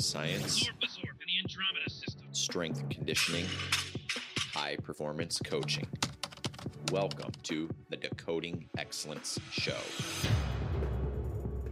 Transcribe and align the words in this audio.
science, 0.00 0.70
strength 2.32 2.88
conditioning, 2.88 3.46
high 4.52 4.76
performance 4.76 5.38
coaching. 5.44 5.86
Welcome 6.92 7.32
to 7.44 7.68
the 7.90 7.96
Decoding 7.96 8.68
Excellence 8.76 9.38
Show. 9.50 9.76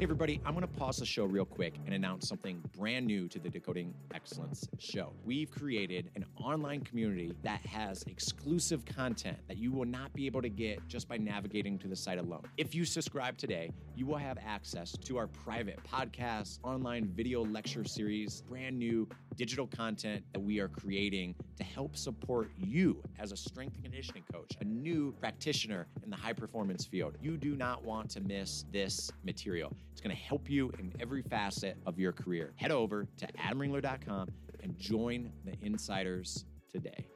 Hey, 0.03 0.05
everybody, 0.05 0.41
I'm 0.45 0.55
going 0.55 0.66
to 0.66 0.75
pause 0.80 0.96
the 0.96 1.07
show 1.07 1.27
real 1.27 1.45
quick 1.45 1.75
and 1.87 1.95
announce 1.95 2.29
something 2.29 2.61
brand 2.77 3.07
new 3.07 3.29
to 3.29 3.39
the 3.39 3.48
Decoding 3.48 3.95
Excellence 4.12 4.68
show. 4.80 5.12
We've 5.25 5.48
created 5.48 6.11
an 6.17 6.25
online 6.36 6.80
community 6.80 7.36
that 7.44 7.61
has 7.67 8.03
exclusive 8.08 8.85
content 8.85 9.39
that 9.46 9.58
you 9.58 9.71
will 9.71 9.85
not 9.85 10.13
be 10.13 10.27
able 10.27 10.43
to 10.43 10.49
get 10.49 10.80
just 10.89 11.07
by 11.07 11.18
navigating 11.18 11.79
to 11.79 11.86
the 11.86 11.94
site 11.94 12.18
alone. 12.18 12.43
If 12.57 12.75
you 12.75 12.85
subscribe 12.85 13.39
today, 13.39 13.71
you 13.94 14.04
will 14.04 14.17
have 14.17 14.39
access 14.44 14.91
to 14.91 15.18
our 15.18 15.29
private 15.29 15.79
podcasts, 15.85 16.58
online 16.64 17.07
video 17.14 17.44
lecture 17.44 17.85
series, 17.85 18.41
brand 18.49 18.77
new 18.77 19.08
digital 19.36 19.67
content 19.67 20.25
that 20.32 20.41
we 20.41 20.61
are 20.61 20.68
creating 20.68 21.35
to 21.57 21.64
help 21.64 21.96
support 21.96 22.50
you 22.59 23.03
as 23.18 23.32
a 23.32 23.36
strength 23.36 23.75
and 23.75 23.85
conditioning 23.85 24.22
coach, 24.32 24.53
a 24.61 24.64
new 24.64 25.13
practitioner 25.21 25.86
in 26.03 26.11
the 26.11 26.17
high 26.17 26.32
performance 26.32 26.85
field. 26.85 27.17
You 27.21 27.36
do 27.36 27.57
not 27.57 27.85
want 27.85 28.11
to 28.11 28.21
miss 28.21 28.64
this 28.72 29.11
material. 29.25 29.72
It's 29.93 30.00
going 30.00 30.14
to 30.14 30.22
help 30.22 30.50
you 30.50 30.71
in 30.79 30.93
every 31.00 31.22
facet 31.22 31.77
of 31.86 31.99
your 31.99 32.12
career. 32.12 32.53
Head 32.56 32.70
over 32.70 33.06
to 33.19 33.27
adamringler.com 33.39 34.28
and 34.62 34.78
join 34.78 35.33
the 35.44 35.55
insiders 35.62 36.44
today. 36.70 37.06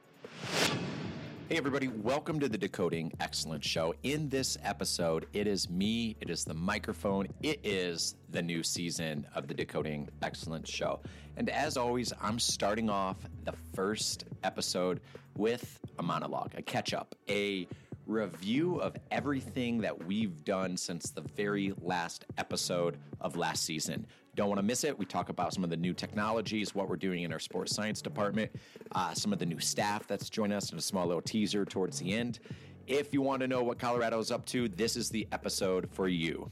Hey, 1.49 1.59
everybody, 1.59 1.87
welcome 1.87 2.41
to 2.41 2.49
the 2.49 2.59
Decoding 2.59 3.13
Excellence 3.21 3.65
Show. 3.65 3.95
In 4.03 4.29
this 4.29 4.59
episode, 4.65 5.27
it 5.33 5.47
is 5.47 5.71
me, 5.71 6.17
it 6.21 6.29
is 6.29 6.45
the 6.45 6.55
microphone, 6.55 7.29
it 7.41 7.61
is 7.63 8.17
the 8.31 8.43
new 8.43 8.65
season 8.65 9.25
of 9.33 9.47
the 9.47 9.55
Decoding 9.55 10.09
Excellence 10.23 10.69
Show. 10.69 10.99
And 11.37 11.49
as 11.49 11.77
always, 11.77 12.13
I'm 12.21 12.41
starting 12.41 12.91
off 12.91 13.19
the 13.45 13.55
first 13.75 14.25
episode 14.43 15.01
with 15.37 15.79
a 16.01 16.03
monologue, 16.03 16.51
a 16.57 16.63
catch 16.63 16.93
up, 16.93 17.15
a 17.31 17.69
review 18.09 18.81
of 18.81 18.97
everything 19.13 19.83
that 19.83 20.05
we've 20.05 20.45
done 20.45 20.77
since 20.77 21.11
the 21.11 21.21
very 21.21 21.73
last 21.81 22.25
episode 22.39 22.97
of 23.21 23.37
last 23.37 23.63
season. 23.63 24.05
Don't 24.37 24.51
want 24.51 24.59
to 24.59 24.63
miss 24.63 24.85
it. 24.85 24.99
We 24.99 25.07
talk 25.07 25.31
about 25.31 25.55
some 25.55 25.65
of 25.65 25.71
the 25.71 25.79
new 25.79 25.95
technologies, 25.95 26.75
what 26.75 26.91
we're 26.91 26.97
doing 26.97 27.23
in 27.23 27.33
our 27.33 27.39
sports 27.39 27.75
science 27.75 28.03
department, 28.03 28.51
uh, 28.93 29.15
some 29.15 29.33
of 29.33 29.39
the 29.39 29.47
new 29.47 29.59
staff 29.59 30.07
that's 30.07 30.29
joined 30.29 30.53
us, 30.53 30.69
and 30.69 30.79
a 30.79 30.83
small 30.83 31.07
little 31.07 31.23
teaser 31.23 31.65
towards 31.65 32.01
the 32.01 32.13
end. 32.13 32.41
If 32.87 33.15
you 33.15 33.23
want 33.23 33.41
to 33.41 33.49
know 33.49 33.63
what 33.63 33.79
Colorado 33.79 34.19
is 34.19 34.31
up 34.31 34.45
to, 34.47 34.69
this 34.69 34.95
is 34.95 35.09
the 35.09 35.27
episode 35.33 35.89
for 35.91 36.07
you. 36.07 36.51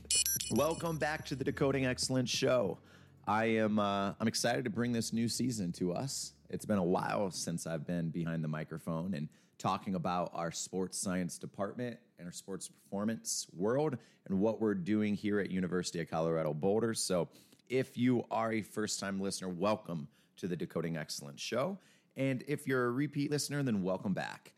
Welcome 0.53 0.97
back 0.97 1.27
to 1.27 1.37
the 1.37 1.45
Decoding 1.45 1.85
Excellence 1.85 2.31
Show. 2.31 2.79
I 3.27 3.45
am 3.45 3.79
uh, 3.79 4.15
I'm 4.19 4.29
excited 4.29 4.65
to 4.65 4.71
bring 4.71 4.93
this 4.93 5.13
new 5.13 5.29
season 5.29 5.71
to 5.73 5.93
us. 5.93 6.33
It's 6.49 6.65
been 6.65 6.79
a 6.79 6.83
while 6.83 7.31
since 7.33 7.67
I've 7.67 7.87
been 7.87 8.09
behind 8.09 8.43
the 8.43 8.49
microphone 8.49 9.13
and 9.13 9.29
talking 9.59 9.95
about 9.95 10.31
our 10.33 10.53
sports 10.53 10.99
science 10.99 11.37
department 11.37 11.99
and 12.19 12.27
our 12.27 12.33
sports 12.33 12.67
performance 12.67 13.47
world 13.55 13.99
and 14.27 14.41
what 14.41 14.59
we're 14.59 14.75
doing 14.75 15.15
here 15.15 15.39
at 15.39 15.51
University 15.51 16.01
of 16.01 16.09
Colorado 16.09 16.55
Boulder. 16.55 16.95
So, 16.95 17.29
if 17.69 17.97
you 17.97 18.25
are 18.31 18.53
a 18.53 18.63
first-time 18.63 19.21
listener, 19.21 19.49
welcome 19.49 20.09
to 20.37 20.49
the 20.49 20.57
Decoding 20.57 20.97
Excellence 20.97 21.41
show. 21.41 21.79
And 22.17 22.45
if 22.47 22.67
you're 22.67 22.87
a 22.87 22.91
repeat 22.91 23.31
listener, 23.31 23.63
then 23.63 23.83
welcome 23.83 24.13
back. 24.15 24.53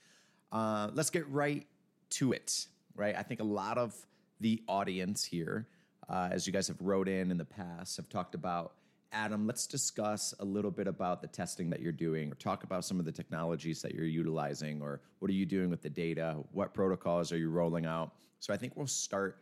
Uh, 0.53 0.91
let's 0.95 1.11
get 1.11 1.29
right 1.29 1.67
to 2.11 2.33
it. 2.33 2.67
Right, 2.95 3.15
I 3.15 3.23
think 3.23 3.41
a 3.41 3.45
lot 3.45 3.77
of 3.77 3.95
the 4.41 4.62
audience 4.69 5.22
here 5.22 5.67
uh, 6.09 6.28
as 6.31 6.47
you 6.47 6.53
guys 6.53 6.69
have 6.69 6.81
wrote 6.81 7.09
in 7.09 7.31
in 7.31 7.37
the 7.37 7.44
past, 7.44 7.97
have 7.97 8.09
talked 8.09 8.34
about. 8.34 8.72
Adam, 9.12 9.47
let's 9.47 9.67
discuss 9.67 10.34
a 10.41 10.44
little 10.44 10.71
bit 10.71 10.87
about 10.87 11.23
the 11.23 11.28
testing 11.28 11.71
that 11.71 11.81
you're 11.81 11.93
doing, 11.93 12.31
or 12.31 12.34
talk 12.34 12.65
about 12.65 12.84
some 12.84 12.99
of 12.99 13.05
the 13.05 13.12
technologies 13.12 13.81
that 13.81 13.94
you're 13.94 14.05
utilizing, 14.05 14.83
or 14.83 15.00
what 15.21 15.31
are 15.31 15.34
you 15.34 15.47
doing 15.47 15.71
with 15.71 15.81
the 15.81 15.88
data? 15.88 16.37
What 16.53 16.75
protocols 16.75 17.33
are 17.33 17.38
you 17.38 17.50
rolling 17.50 17.87
out? 17.87 18.12
So 18.41 18.53
I 18.53 18.56
think 18.56 18.77
we'll 18.77 18.87
start 18.87 19.38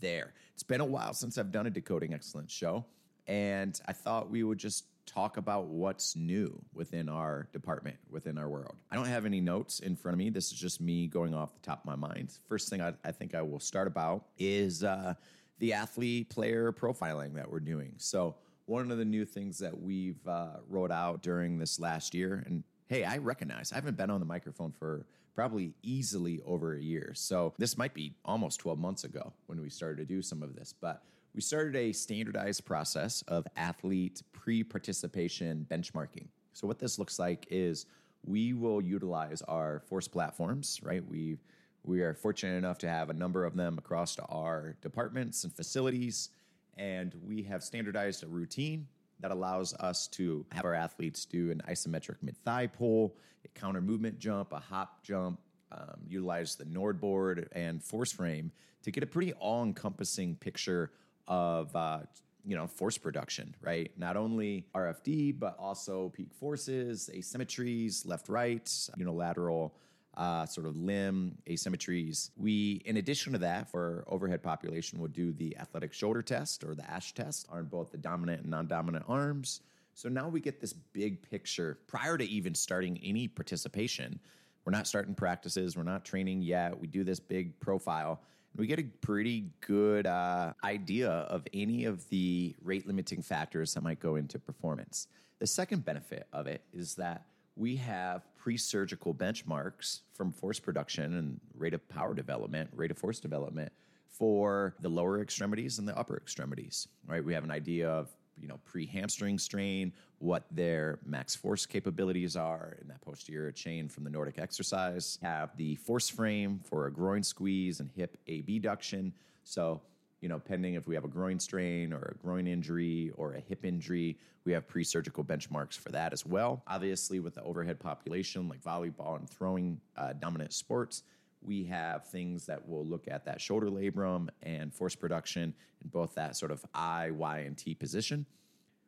there. 0.00 0.32
It's 0.54 0.62
been 0.62 0.80
a 0.80 0.84
while 0.84 1.14
since 1.14 1.38
I've 1.38 1.52
done 1.52 1.66
a 1.66 1.70
Decoding 1.70 2.14
Excellence 2.14 2.52
show, 2.52 2.84
and 3.26 3.78
I 3.86 3.92
thought 3.92 4.30
we 4.30 4.42
would 4.42 4.58
just 4.58 4.86
talk 5.04 5.36
about 5.36 5.66
what's 5.66 6.14
new 6.14 6.62
within 6.72 7.08
our 7.08 7.48
department, 7.52 7.96
within 8.08 8.38
our 8.38 8.48
world. 8.48 8.76
I 8.90 8.96
don't 8.96 9.06
have 9.06 9.26
any 9.26 9.40
notes 9.40 9.80
in 9.80 9.96
front 9.96 10.14
of 10.14 10.18
me. 10.18 10.30
This 10.30 10.52
is 10.52 10.58
just 10.58 10.80
me 10.80 11.08
going 11.08 11.34
off 11.34 11.52
the 11.54 11.60
top 11.60 11.80
of 11.80 11.86
my 11.86 11.96
mind. 11.96 12.38
First 12.48 12.68
thing 12.68 12.80
I, 12.80 12.94
I 13.04 13.10
think 13.10 13.34
I 13.34 13.42
will 13.42 13.60
start 13.60 13.86
about 13.86 14.26
is. 14.38 14.84
Uh, 14.84 15.14
the 15.62 15.72
athlete 15.72 16.28
player 16.28 16.72
profiling 16.72 17.34
that 17.34 17.48
we're 17.48 17.60
doing. 17.60 17.92
So, 17.96 18.34
one 18.66 18.90
of 18.90 18.98
the 18.98 19.04
new 19.04 19.24
things 19.24 19.58
that 19.58 19.80
we've 19.80 20.26
uh, 20.26 20.56
rolled 20.68 20.90
out 20.90 21.22
during 21.22 21.56
this 21.56 21.78
last 21.78 22.14
year, 22.14 22.42
and 22.46 22.64
hey, 22.88 23.04
I 23.04 23.18
recognize 23.18 23.70
I 23.70 23.76
haven't 23.76 23.96
been 23.96 24.10
on 24.10 24.18
the 24.18 24.26
microphone 24.26 24.72
for 24.72 25.06
probably 25.36 25.72
easily 25.82 26.40
over 26.44 26.74
a 26.74 26.80
year. 26.80 27.12
So, 27.14 27.54
this 27.58 27.78
might 27.78 27.94
be 27.94 28.16
almost 28.24 28.58
12 28.58 28.76
months 28.76 29.04
ago 29.04 29.32
when 29.46 29.60
we 29.60 29.70
started 29.70 29.98
to 29.98 30.04
do 30.04 30.20
some 30.20 30.42
of 30.42 30.56
this, 30.56 30.74
but 30.80 31.04
we 31.34 31.40
started 31.40 31.76
a 31.76 31.92
standardized 31.92 32.64
process 32.64 33.22
of 33.22 33.46
athlete 33.56 34.22
pre 34.32 34.62
participation 34.62 35.66
benchmarking. 35.70 36.26
So, 36.52 36.66
what 36.66 36.78
this 36.78 36.98
looks 36.98 37.18
like 37.18 37.46
is 37.50 37.86
we 38.24 38.52
will 38.52 38.80
utilize 38.80 39.42
our 39.42 39.80
force 39.80 40.08
platforms, 40.08 40.80
right? 40.82 41.04
We 41.06 41.38
we 41.84 42.02
are 42.02 42.14
fortunate 42.14 42.56
enough 42.56 42.78
to 42.78 42.88
have 42.88 43.10
a 43.10 43.14
number 43.14 43.44
of 43.44 43.56
them 43.56 43.76
across 43.78 44.16
our 44.28 44.76
departments 44.82 45.44
and 45.44 45.52
facilities, 45.52 46.28
and 46.76 47.14
we 47.26 47.42
have 47.44 47.62
standardized 47.62 48.22
a 48.22 48.28
routine 48.28 48.86
that 49.20 49.30
allows 49.30 49.72
us 49.74 50.06
to 50.08 50.44
have 50.52 50.64
our 50.64 50.74
athletes 50.74 51.24
do 51.24 51.50
an 51.50 51.62
isometric 51.68 52.16
mid 52.22 52.36
thigh 52.44 52.66
pull, 52.66 53.16
a 53.44 53.48
counter 53.58 53.80
movement 53.80 54.18
jump, 54.18 54.52
a 54.52 54.58
hop 54.58 55.02
jump, 55.02 55.40
um, 55.72 56.00
utilize 56.06 56.56
the 56.56 56.64
NordBord 56.64 57.48
and 57.52 57.82
force 57.82 58.12
frame 58.12 58.52
to 58.82 58.90
get 58.90 59.02
a 59.02 59.06
pretty 59.06 59.32
all 59.34 59.62
encompassing 59.62 60.36
picture 60.36 60.90
of. 61.26 61.74
Uh, 61.74 62.00
you 62.44 62.56
know, 62.56 62.66
force 62.66 62.98
production, 62.98 63.54
right? 63.60 63.92
Not 63.96 64.16
only 64.16 64.66
RFD, 64.74 65.38
but 65.38 65.56
also 65.60 66.08
peak 66.08 66.34
forces, 66.34 67.08
asymmetries, 67.14 68.04
left, 68.04 68.28
right, 68.28 68.68
unilateral 68.96 69.76
uh, 70.16 70.44
sort 70.46 70.66
of 70.66 70.76
limb 70.76 71.38
asymmetries. 71.46 72.30
We, 72.36 72.82
in 72.84 72.98
addition 72.98 73.32
to 73.32 73.38
that, 73.38 73.70
for 73.70 74.04
overhead 74.06 74.42
population, 74.42 74.98
will 74.98 75.08
do 75.08 75.32
the 75.32 75.56
athletic 75.56 75.92
shoulder 75.92 76.22
test 76.22 76.64
or 76.64 76.74
the 76.74 76.88
ASH 76.90 77.14
test 77.14 77.46
on 77.50 77.64
both 77.64 77.90
the 77.92 77.98
dominant 77.98 78.42
and 78.42 78.50
non 78.50 78.66
dominant 78.66 79.04
arms. 79.08 79.60
So 79.94 80.08
now 80.08 80.28
we 80.28 80.40
get 80.40 80.60
this 80.60 80.72
big 80.72 81.22
picture 81.30 81.78
prior 81.86 82.16
to 82.18 82.24
even 82.24 82.54
starting 82.54 82.98
any 83.02 83.28
participation. 83.28 84.18
We're 84.64 84.72
not 84.72 84.86
starting 84.86 85.14
practices, 85.14 85.76
we're 85.76 85.82
not 85.82 86.04
training 86.04 86.42
yet. 86.42 86.78
We 86.78 86.86
do 86.86 87.04
this 87.04 87.20
big 87.20 87.58
profile. 87.60 88.20
And 88.52 88.60
we 88.60 88.66
get 88.66 88.78
a 88.78 88.84
pretty 89.00 89.46
good 89.60 90.06
uh, 90.06 90.52
idea 90.62 91.10
of 91.10 91.46
any 91.52 91.84
of 91.84 92.08
the 92.10 92.54
rate 92.62 92.86
limiting 92.86 93.22
factors 93.22 93.74
that 93.74 93.82
might 93.82 93.98
go 93.98 94.16
into 94.16 94.38
performance. 94.38 95.08
The 95.38 95.46
second 95.46 95.84
benefit 95.84 96.26
of 96.32 96.46
it 96.46 96.62
is 96.72 96.94
that 96.96 97.24
we 97.56 97.76
have 97.76 98.22
pre-surgical 98.36 99.14
benchmarks 99.14 100.00
from 100.14 100.32
force 100.32 100.58
production 100.58 101.14
and 101.14 101.40
rate 101.56 101.74
of 101.74 101.86
power 101.88 102.14
development, 102.14 102.70
rate 102.74 102.90
of 102.90 102.98
force 102.98 103.20
development 103.20 103.72
for 104.08 104.74
the 104.80 104.88
lower 104.88 105.20
extremities 105.20 105.78
and 105.78 105.88
the 105.88 105.96
upper 105.98 106.16
extremities. 106.16 106.88
Right? 107.06 107.24
We 107.24 107.34
have 107.34 107.44
an 107.44 107.50
idea 107.50 107.88
of 107.88 108.14
you 108.42 108.48
know 108.48 108.58
pre-hamstring 108.64 109.38
strain, 109.38 109.92
what 110.18 110.44
their 110.50 110.98
max 111.06 111.34
force 111.34 111.64
capabilities 111.64 112.36
are 112.36 112.76
in 112.82 112.88
that 112.88 113.00
posterior 113.00 113.52
chain 113.52 113.88
from 113.88 114.04
the 114.04 114.10
Nordic 114.10 114.38
exercise. 114.38 115.18
Have 115.22 115.56
the 115.56 115.76
force 115.76 116.08
frame 116.08 116.60
for 116.64 116.86
a 116.86 116.92
groin 116.92 117.22
squeeze 117.22 117.80
and 117.80 117.88
hip 117.96 118.18
abduction. 118.28 119.14
So 119.44 119.80
you 120.20 120.28
know, 120.28 120.38
pending 120.38 120.74
if 120.74 120.86
we 120.86 120.94
have 120.94 121.04
a 121.04 121.08
groin 121.08 121.38
strain 121.38 121.92
or 121.92 122.14
a 122.14 122.24
groin 122.24 122.46
injury 122.46 123.10
or 123.16 123.34
a 123.34 123.40
hip 123.40 123.64
injury, 123.64 124.16
we 124.44 124.52
have 124.52 124.66
pre 124.66 124.84
surgical 124.84 125.24
benchmarks 125.24 125.76
for 125.76 125.90
that 125.90 126.12
as 126.12 126.24
well. 126.24 126.62
Obviously, 126.66 127.20
with 127.20 127.34
the 127.34 127.42
overhead 127.42 127.78
population 127.78 128.48
like 128.48 128.62
volleyball 128.62 129.18
and 129.18 129.28
throwing 129.28 129.80
uh, 129.96 130.12
dominant 130.14 130.52
sports, 130.52 131.02
we 131.44 131.64
have 131.64 132.06
things 132.06 132.46
that 132.46 132.68
will 132.68 132.84
look 132.84 133.08
at 133.08 133.24
that 133.24 133.40
shoulder 133.40 133.68
labrum 133.68 134.28
and 134.42 134.72
force 134.72 134.94
production 134.94 135.54
in 135.82 135.90
both 135.90 136.14
that 136.14 136.36
sort 136.36 136.50
of 136.50 136.64
I, 136.74 137.10
Y, 137.10 137.38
and 137.40 137.56
T 137.56 137.74
position. 137.74 138.26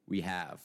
We 0.07 0.21
have 0.21 0.61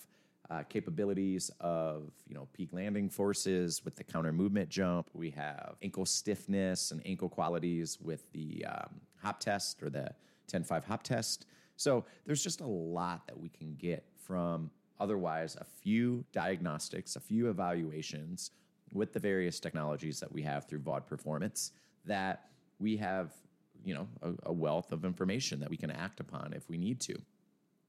uh, 0.49 0.63
capabilities 0.63 1.51
of 1.59 2.11
you 2.27 2.35
know 2.35 2.47
peak 2.53 2.69
landing 2.73 3.09
forces 3.09 3.83
with 3.85 3.95
the 3.95 4.03
counter 4.03 4.33
movement 4.33 4.69
jump. 4.69 5.09
We 5.13 5.29
have 5.31 5.75
ankle 5.81 6.05
stiffness 6.05 6.91
and 6.91 7.01
ankle 7.05 7.29
qualities 7.29 7.99
with 8.01 8.31
the 8.31 8.65
um, 8.67 9.01
hop 9.21 9.39
test 9.39 9.83
or 9.83 9.89
the 9.89 10.11
10-5 10.51 10.83
hop 10.85 11.03
test. 11.03 11.45
So 11.75 12.05
there's 12.25 12.43
just 12.43 12.61
a 12.61 12.67
lot 12.67 13.27
that 13.27 13.39
we 13.39 13.49
can 13.49 13.75
get 13.75 14.03
from 14.17 14.71
otherwise 14.99 15.55
a 15.55 15.63
few 15.63 16.25
diagnostics, 16.33 17.15
a 17.15 17.19
few 17.19 17.49
evaluations 17.49 18.51
with 18.93 19.13
the 19.13 19.19
various 19.19 19.59
technologies 19.59 20.19
that 20.19 20.31
we 20.31 20.41
have 20.43 20.67
through 20.67 20.79
VALD 20.79 21.05
performance 21.07 21.71
that 22.05 22.45
we 22.79 22.97
have, 22.97 23.33
you 23.83 23.93
know, 23.93 24.07
a, 24.21 24.49
a 24.49 24.53
wealth 24.53 24.91
of 24.91 25.05
information 25.05 25.59
that 25.59 25.69
we 25.69 25.77
can 25.77 25.91
act 25.91 26.19
upon 26.19 26.53
if 26.53 26.69
we 26.69 26.77
need 26.77 26.99
to. 27.01 27.15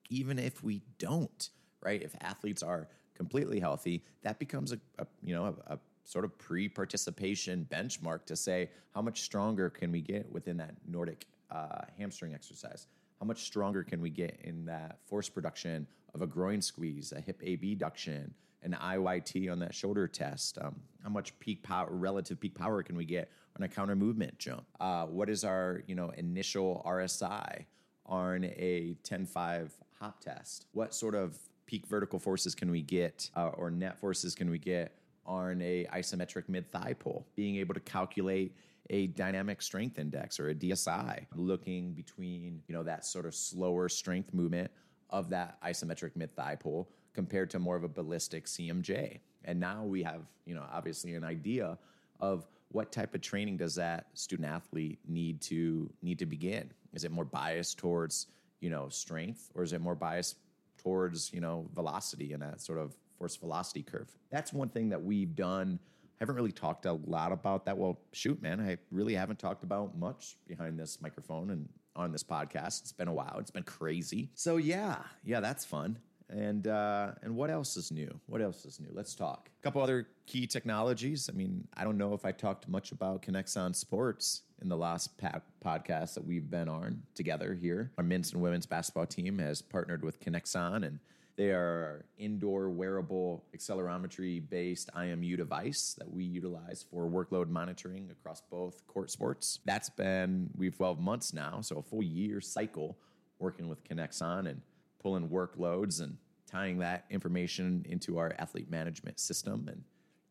Even 0.08 0.38
if 0.38 0.62
we 0.64 0.82
don't 0.98 1.50
right? 1.82 2.02
If 2.02 2.14
athletes 2.20 2.62
are 2.62 2.88
completely 3.14 3.60
healthy, 3.60 4.04
that 4.22 4.38
becomes 4.38 4.72
a, 4.72 4.78
a 4.98 5.06
you 5.22 5.34
know 5.34 5.56
a, 5.66 5.74
a 5.74 5.78
sort 6.04 6.24
of 6.24 6.36
pre-participation 6.38 7.66
benchmark 7.70 8.24
to 8.26 8.34
say 8.36 8.70
how 8.94 9.02
much 9.02 9.20
stronger 9.20 9.70
can 9.70 9.92
we 9.92 10.00
get 10.00 10.30
within 10.32 10.56
that 10.56 10.74
Nordic 10.86 11.26
uh, 11.50 11.82
hamstring 11.98 12.34
exercise? 12.34 12.86
How 13.20 13.26
much 13.26 13.42
stronger 13.42 13.84
can 13.84 14.00
we 14.00 14.10
get 14.10 14.40
in 14.42 14.64
that 14.64 14.98
force 15.06 15.28
production 15.28 15.86
of 16.14 16.22
a 16.22 16.26
groin 16.26 16.62
squeeze, 16.62 17.12
a 17.12 17.20
hip 17.20 17.42
abduction, 17.42 18.34
an 18.62 18.76
IYT 18.80 19.50
on 19.50 19.58
that 19.60 19.74
shoulder 19.74 20.06
test? 20.06 20.58
Um, 20.60 20.76
how 21.02 21.10
much 21.10 21.38
peak 21.38 21.62
power, 21.62 21.88
relative 21.90 22.40
peak 22.40 22.54
power, 22.54 22.82
can 22.82 22.96
we 22.96 23.04
get 23.04 23.30
on 23.56 23.62
a 23.62 23.68
counter 23.68 23.96
movement 23.96 24.38
jump? 24.38 24.64
Uh, 24.78 25.06
what 25.06 25.28
is 25.30 25.44
our 25.44 25.82
you 25.86 25.94
know 25.94 26.10
initial 26.10 26.82
RSI 26.86 27.64
on 28.06 28.44
a 28.44 28.96
10-5 29.04 29.70
hop 29.98 30.20
test? 30.20 30.66
What 30.72 30.94
sort 30.94 31.14
of 31.14 31.38
peak 31.66 31.86
vertical 31.86 32.18
forces 32.18 32.54
can 32.54 32.70
we 32.70 32.82
get, 32.82 33.30
uh, 33.36 33.48
or 33.48 33.70
net 33.70 33.98
forces 33.98 34.34
can 34.34 34.50
we 34.50 34.58
get 34.58 34.96
on 35.24 35.62
a 35.62 35.86
isometric 35.92 36.48
mid 36.48 36.70
thigh 36.70 36.94
pull? 36.98 37.26
Being 37.36 37.56
able 37.56 37.74
to 37.74 37.80
calculate 37.80 38.54
a 38.90 39.06
dynamic 39.08 39.62
strength 39.62 39.98
index 39.98 40.40
or 40.40 40.50
a 40.50 40.54
DSI, 40.54 41.26
looking 41.34 41.92
between 41.92 42.62
you 42.66 42.74
know 42.74 42.82
that 42.82 43.04
sort 43.04 43.26
of 43.26 43.34
slower 43.34 43.88
strength 43.88 44.34
movement 44.34 44.70
of 45.10 45.30
that 45.30 45.60
isometric 45.62 46.16
mid 46.16 46.34
thigh 46.34 46.56
pull 46.56 46.88
compared 47.12 47.50
to 47.50 47.58
more 47.58 47.76
of 47.76 47.84
a 47.84 47.88
ballistic 47.88 48.46
CMJ. 48.46 49.20
And 49.44 49.58
now 49.58 49.84
we 49.84 50.02
have 50.02 50.22
you 50.44 50.54
know 50.54 50.64
obviously 50.72 51.14
an 51.14 51.24
idea 51.24 51.78
of 52.20 52.46
what 52.72 52.92
type 52.92 53.14
of 53.14 53.20
training 53.20 53.56
does 53.56 53.74
that 53.74 54.06
student 54.14 54.48
athlete 54.48 54.98
need 55.08 55.40
to 55.42 55.90
need 56.02 56.18
to 56.18 56.26
begin? 56.26 56.70
Is 56.92 57.04
it 57.04 57.10
more 57.10 57.24
biased 57.24 57.78
towards 57.78 58.26
you 58.60 58.70
know 58.70 58.88
strength, 58.88 59.50
or 59.54 59.62
is 59.62 59.72
it 59.72 59.80
more 59.80 59.94
biased 59.94 60.36
towards 60.78 61.32
you 61.32 61.40
know 61.40 61.66
velocity 61.74 62.32
and 62.32 62.42
that 62.42 62.60
sort 62.60 62.78
of 62.78 62.94
force 63.18 63.36
velocity 63.36 63.82
curve? 63.82 64.08
That's 64.30 64.52
one 64.52 64.68
thing 64.68 64.88
that 64.90 65.02
we've 65.02 65.34
done. 65.34 65.78
I 66.20 66.24
haven't 66.24 66.36
really 66.36 66.52
talked 66.52 66.84
a 66.84 66.92
lot 66.92 67.32
about 67.32 67.64
that. 67.64 67.78
Well, 67.78 67.98
shoot, 68.12 68.42
man, 68.42 68.60
I 68.60 68.76
really 68.90 69.14
haven't 69.14 69.38
talked 69.38 69.64
about 69.64 69.96
much 69.96 70.36
behind 70.46 70.78
this 70.78 71.00
microphone 71.00 71.50
and 71.50 71.66
on 71.96 72.12
this 72.12 72.22
podcast. 72.22 72.82
It's 72.82 72.92
been 72.92 73.08
a 73.08 73.12
while. 73.12 73.36
It's 73.38 73.50
been 73.50 73.62
crazy. 73.62 74.30
So 74.34 74.58
yeah, 74.58 74.98
yeah, 75.24 75.40
that's 75.40 75.64
fun. 75.64 75.98
And 76.30 76.66
uh, 76.66 77.12
and 77.22 77.34
what 77.34 77.50
else 77.50 77.76
is 77.76 77.90
new? 77.90 78.20
What 78.26 78.40
else 78.40 78.64
is 78.64 78.78
new? 78.78 78.90
Let's 78.92 79.14
talk. 79.14 79.50
A 79.60 79.62
couple 79.62 79.82
other 79.82 80.06
key 80.26 80.46
technologies. 80.46 81.28
I 81.32 81.36
mean, 81.36 81.66
I 81.76 81.82
don't 81.84 81.98
know 81.98 82.14
if 82.14 82.24
I 82.24 82.30
talked 82.32 82.68
much 82.68 82.92
about 82.92 83.22
Kinexon 83.22 83.74
Sports 83.74 84.42
in 84.62 84.68
the 84.68 84.76
last 84.76 85.18
pa- 85.18 85.40
podcast 85.64 86.14
that 86.14 86.24
we've 86.24 86.48
been 86.48 86.68
on 86.68 87.02
together 87.14 87.54
here. 87.54 87.90
Our 87.98 88.04
men's 88.04 88.32
and 88.32 88.40
women's 88.40 88.66
basketball 88.66 89.06
team 89.06 89.38
has 89.38 89.60
partnered 89.60 90.04
with 90.04 90.20
Kinexon, 90.20 90.86
and 90.86 91.00
they 91.36 91.50
are 91.50 92.04
indoor 92.16 92.68
wearable 92.70 93.44
accelerometry 93.56 94.48
based 94.48 94.90
IMU 94.94 95.36
device 95.36 95.96
that 95.98 96.12
we 96.12 96.22
utilize 96.22 96.84
for 96.90 97.08
workload 97.08 97.48
monitoring 97.48 98.08
across 98.12 98.42
both 98.50 98.86
court 98.86 99.10
sports. 99.10 99.58
That's 99.64 99.90
been 99.90 100.50
we've 100.56 100.76
12 100.76 101.00
months 101.00 101.32
now, 101.32 101.60
so 101.60 101.78
a 101.78 101.82
full 101.82 102.02
year 102.02 102.40
cycle 102.40 102.98
working 103.40 103.68
with 103.68 103.82
Kinexon 103.84 104.48
and 104.48 104.60
pulling 105.00 105.28
workloads 105.28 106.00
and 106.00 106.16
tying 106.46 106.78
that 106.78 107.04
information 107.10 107.84
into 107.88 108.18
our 108.18 108.34
athlete 108.38 108.70
management 108.70 109.18
system 109.18 109.68
and 109.68 109.82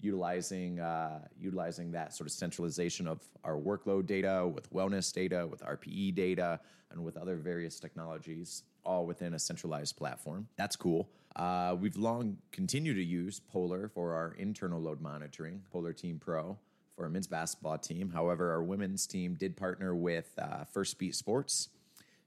utilizing 0.01 0.80
uh, 0.80 1.19
utilizing 1.39 1.92
that 1.92 2.13
sort 2.13 2.27
of 2.27 2.31
centralization 2.31 3.07
of 3.07 3.21
our 3.44 3.57
workload 3.57 4.06
data 4.06 4.48
with 4.48 4.71
wellness 4.74 5.12
data, 5.13 5.45
with 5.48 5.62
RPE 5.62 6.16
data, 6.16 6.60
and 6.92 7.04
with 7.04 7.18
other 7.18 7.36
various 7.36 7.80
technologies, 7.80 8.63
all 8.86 9.06
within 9.06 9.33
a 9.33 9.39
centralized 9.39 9.98
platform. 9.98 10.48
That's 10.57 10.75
cool. 10.75 11.10
Uh, 11.36 11.75
we've 11.80 11.98
long 11.98 12.38
continued 12.51 12.95
to 12.95 13.04
use 13.04 13.39
Polar 13.39 13.88
for 13.88 14.13
our 14.13 14.33
internal 14.33 14.81
load 14.81 15.01
monitoring, 15.01 15.62
Polar 15.72 15.94
Team 15.94 16.18
Pro 16.19 16.57
for 16.95 17.04
our 17.04 17.10
men's 17.10 17.27
basketball 17.27 17.77
team. 17.77 18.10
However, 18.10 18.51
our 18.51 18.63
women's 18.63 19.06
team 19.06 19.36
did 19.36 19.56
partner 19.56 19.95
with 19.95 20.31
uh, 20.38 20.65
Firstbeat 20.65 21.15
Sports 21.15 21.69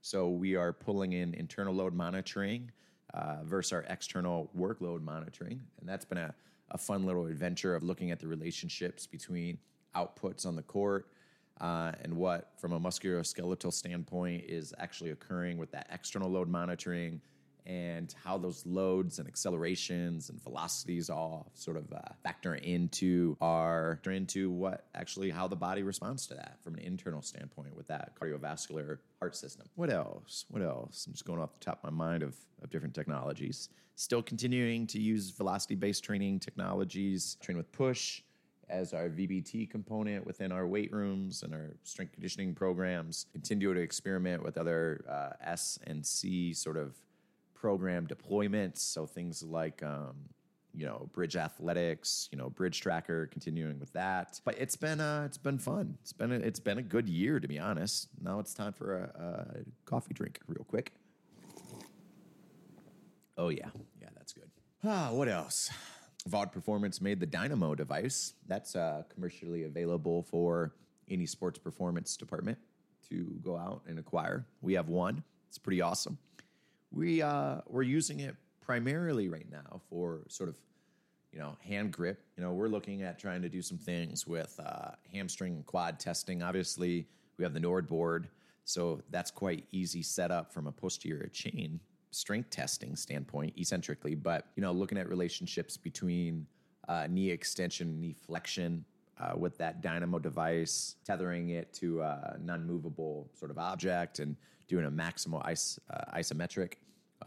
so 0.03 0.29
we 0.29 0.57
are 0.57 0.73
pulling 0.73 1.13
in 1.13 1.33
internal 1.33 1.73
load 1.73 1.93
monitoring 1.93 2.69
uh, 3.13 3.37
versus 3.45 3.71
our 3.71 3.85
external 3.87 4.51
workload 4.55 5.01
monitoring. 5.01 5.61
And 5.79 5.87
that's 5.87 6.03
been 6.03 6.17
a, 6.17 6.35
a 6.71 6.77
fun 6.77 7.05
little 7.05 7.27
adventure 7.27 7.73
of 7.73 7.83
looking 7.83 8.11
at 8.11 8.19
the 8.19 8.27
relationships 8.27 9.07
between 9.07 9.57
outputs 9.95 10.45
on 10.45 10.57
the 10.57 10.61
court 10.61 11.07
uh, 11.61 11.93
and 12.01 12.13
what, 12.17 12.51
from 12.57 12.73
a 12.73 12.79
musculoskeletal 12.81 13.71
standpoint, 13.71 14.43
is 14.45 14.73
actually 14.77 15.11
occurring 15.11 15.57
with 15.57 15.71
that 15.71 15.87
external 15.89 16.29
load 16.29 16.49
monitoring 16.49 17.21
and 17.65 18.13
how 18.23 18.37
those 18.37 18.65
loads 18.65 19.19
and 19.19 19.27
accelerations 19.27 20.29
and 20.29 20.41
velocities 20.43 21.09
all 21.09 21.51
sort 21.53 21.77
of 21.77 21.91
uh, 21.93 21.99
factor 22.23 22.55
into 22.55 23.37
our 23.41 23.99
into 24.05 24.49
what 24.49 24.85
actually 24.95 25.29
how 25.29 25.47
the 25.47 25.55
body 25.55 25.83
responds 25.83 26.27
to 26.27 26.33
that 26.33 26.57
from 26.63 26.75
an 26.75 26.81
internal 26.81 27.21
standpoint 27.21 27.75
with 27.75 27.87
that 27.87 28.13
cardiovascular 28.19 28.97
heart 29.19 29.35
system. 29.35 29.65
What 29.75 29.89
else? 29.89 30.45
What 30.49 30.61
else? 30.61 31.05
I'm 31.07 31.13
just 31.13 31.25
going 31.25 31.39
off 31.39 31.57
the 31.59 31.65
top 31.65 31.83
of 31.83 31.91
my 31.91 32.05
mind 32.05 32.23
of, 32.23 32.35
of 32.61 32.69
different 32.69 32.93
technologies. 32.93 33.69
Still 33.95 34.23
continuing 34.23 34.87
to 34.87 34.99
use 34.99 35.29
velocity 35.29 35.75
based 35.75 36.03
training 36.03 36.39
technologies, 36.39 37.37
train 37.41 37.57
with 37.57 37.71
push 37.71 38.21
as 38.69 38.93
our 38.93 39.09
VBT 39.09 39.69
component 39.69 40.25
within 40.25 40.51
our 40.51 40.65
weight 40.65 40.91
rooms 40.91 41.43
and 41.43 41.53
our 41.53 41.75
strength 41.83 42.13
conditioning 42.13 42.55
programs. 42.55 43.27
Continue 43.31 43.73
to 43.73 43.79
experiment 43.79 44.43
with 44.43 44.57
other 44.57 45.05
uh, 45.09 45.29
S 45.41 45.77
and 45.85 46.05
C 46.05 46.53
sort 46.53 46.77
of 46.77 46.95
program 47.63 48.05
deployments. 48.05 48.79
So 48.79 49.05
things 49.05 49.41
like, 49.41 49.81
um, 49.83 50.15
you 50.73 50.85
know, 50.85 51.09
bridge 51.13 51.37
athletics, 51.37 52.27
you 52.29 52.37
know, 52.37 52.49
bridge 52.49 52.81
tracker, 52.81 53.27
continuing 53.27 53.79
with 53.79 53.93
that. 53.93 54.41
But 54.43 54.57
it's 54.59 54.75
been 54.75 54.99
uh, 54.99 55.23
it's 55.25 55.37
been 55.37 55.57
fun. 55.57 55.97
It's 56.01 56.11
been 56.11 56.33
a, 56.33 56.35
it's 56.35 56.59
been 56.59 56.77
a 56.77 56.81
good 56.81 57.07
year 57.07 57.39
to 57.39 57.47
be 57.47 57.57
honest. 57.57 58.09
Now 58.21 58.39
it's 58.39 58.53
time 58.53 58.73
for 58.73 58.97
a, 58.97 59.23
a 59.23 59.59
coffee 59.85 60.13
drink, 60.13 60.41
real 60.45 60.65
quick. 60.65 60.91
Oh 63.37 63.47
yeah, 63.47 63.69
yeah, 64.01 64.09
that's 64.17 64.33
good. 64.33 64.51
Ah, 64.83 65.11
what 65.13 65.29
else? 65.29 65.71
VALD 66.27 66.51
Performance 66.51 66.99
made 66.99 67.21
the 67.21 67.25
Dynamo 67.25 67.75
device. 67.75 68.33
That's 68.45 68.75
uh, 68.75 69.03
commercially 69.07 69.63
available 69.63 70.23
for 70.23 70.73
any 71.09 71.25
sports 71.25 71.59
performance 71.59 72.17
department 72.17 72.57
to 73.09 73.39
go 73.41 73.57
out 73.57 73.83
and 73.87 73.99
acquire. 73.99 74.45
We 74.59 74.73
have 74.73 74.89
one. 74.89 75.23
It's 75.47 75.57
pretty 75.57 75.81
awesome 75.81 76.17
we 76.93 77.21
uh, 77.21 77.57
we're 77.67 77.83
using 77.83 78.19
it 78.19 78.35
primarily 78.61 79.27
right 79.27 79.49
now 79.51 79.81
for 79.89 80.21
sort 80.29 80.49
of 80.49 80.55
you 81.31 81.39
know 81.39 81.57
hand 81.65 81.91
grip. 81.91 82.21
You 82.37 82.43
know, 82.43 82.53
we're 82.53 82.67
looking 82.67 83.01
at 83.01 83.19
trying 83.19 83.41
to 83.41 83.49
do 83.49 83.61
some 83.61 83.77
things 83.77 84.25
with 84.27 84.59
uh, 84.63 84.91
hamstring 85.11 85.63
quad 85.65 85.99
testing. 85.99 86.43
Obviously, 86.43 87.07
we 87.37 87.43
have 87.43 87.53
the 87.53 87.59
NordBord, 87.59 88.25
so 88.63 89.01
that's 89.09 89.31
quite 89.31 89.65
easy 89.71 90.03
setup 90.03 90.53
from 90.53 90.67
a 90.67 90.71
posterior 90.71 91.27
chain 91.27 91.79
strength 92.11 92.51
testing 92.51 92.95
standpoint, 92.95 93.53
eccentrically. 93.57 94.15
But 94.15 94.45
you 94.55 94.61
know, 94.61 94.71
looking 94.71 94.97
at 94.97 95.09
relationships 95.09 95.75
between 95.77 96.45
uh, 96.87 97.07
knee 97.09 97.31
extension, 97.31 97.99
knee 97.99 98.13
flexion. 98.13 98.85
Uh, 99.19 99.37
with 99.37 99.55
that 99.59 99.81
dynamo 99.81 100.17
device, 100.17 100.95
tethering 101.05 101.49
it 101.49 101.71
to 101.71 102.01
a 102.01 102.35
non 102.41 102.65
movable 102.65 103.29
sort 103.35 103.51
of 103.51 103.59
object 103.59 104.17
and 104.17 104.35
doing 104.67 104.85
a 104.85 104.91
maximal 104.91 105.39
uh, 105.45 106.17
isometric 106.17 106.73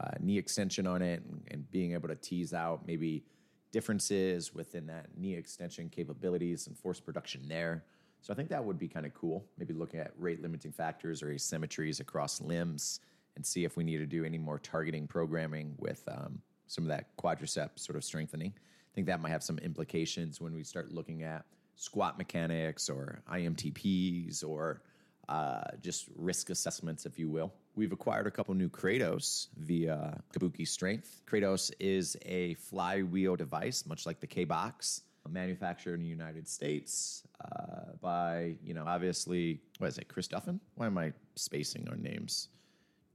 uh, 0.00 0.10
knee 0.20 0.36
extension 0.36 0.86
on 0.86 1.00
it 1.00 1.22
and, 1.30 1.40
and, 1.52 1.70
being 1.70 1.92
able 1.92 2.08
to 2.08 2.16
tease 2.16 2.52
out 2.52 2.86
maybe 2.86 3.24
differences 3.70 4.54
within 4.54 4.86
that 4.86 5.06
knee 5.16 5.34
extension 5.34 5.88
capabilities 5.88 6.66
and 6.66 6.76
force 6.76 7.00
production 7.00 7.40
there. 7.48 7.84
So 8.20 8.32
I 8.32 8.36
think 8.36 8.48
that 8.48 8.64
would 8.64 8.78
be 8.78 8.88
kind 8.88 9.06
of 9.06 9.14
cool. 9.14 9.44
Maybe 9.58 9.72
looking 9.72 10.00
at 10.00 10.12
rate 10.18 10.42
limiting 10.42 10.72
factors 10.72 11.22
or 11.22 11.28
asymmetries 11.28 12.00
across 12.00 12.40
limbs 12.40 13.00
and 13.36 13.46
see 13.46 13.64
if 13.64 13.76
we 13.76 13.84
need 13.84 13.98
to 13.98 14.06
do 14.06 14.24
any 14.24 14.38
more 14.38 14.58
targeting 14.58 15.06
programming 15.06 15.74
with 15.78 16.02
um, 16.08 16.40
some 16.66 16.84
of 16.84 16.88
that 16.88 17.16
quadricep 17.16 17.70
sort 17.76 17.96
of 17.96 18.04
strengthening. 18.04 18.52
I 18.56 18.92
think 18.94 19.06
that 19.06 19.20
might 19.20 19.30
have 19.30 19.42
some 19.42 19.58
implications 19.58 20.40
when 20.40 20.54
we 20.54 20.64
start 20.64 20.90
looking 20.90 21.22
at 21.22 21.44
squat 21.76 22.18
mechanics 22.18 22.88
or 22.88 23.20
IMTPs 23.30 24.42
or 24.44 24.82
uh, 25.28 25.62
just 25.80 26.08
risk 26.16 26.50
assessments, 26.50 27.06
if 27.06 27.18
you 27.18 27.28
will. 27.28 27.52
We've 27.74 27.92
acquired 27.92 28.26
a 28.26 28.30
couple 28.30 28.54
new 28.54 28.68
Kratos 28.68 29.48
via 29.58 30.20
Kabuki 30.32 30.66
Strength. 30.66 31.22
Kratos 31.26 31.70
is 31.78 32.16
a 32.24 32.54
flywheel 32.54 33.36
device, 33.36 33.84
much 33.86 34.06
like 34.06 34.20
the 34.20 34.26
K 34.26 34.44
Box, 34.44 35.02
manufactured 35.28 35.94
in 35.94 36.02
the 36.02 36.08
United 36.08 36.48
States 36.48 37.22
uh, 37.44 37.92
by, 38.00 38.54
you 38.62 38.72
know, 38.72 38.84
obviously, 38.86 39.60
what 39.78 39.88
is 39.88 39.98
it, 39.98 40.08
Chris 40.08 40.28
Duffin? 40.28 40.60
Why 40.76 40.86
am 40.86 40.96
I 40.96 41.12
spacing 41.34 41.86
our 41.88 41.96
names? 41.96 42.48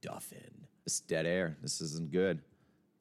Duffin. 0.01 0.68
It's 0.86 1.00
dead 1.00 1.25
air. 1.25 1.58
This 1.62 1.82
isn't 1.82 2.12
good. 2.12 2.41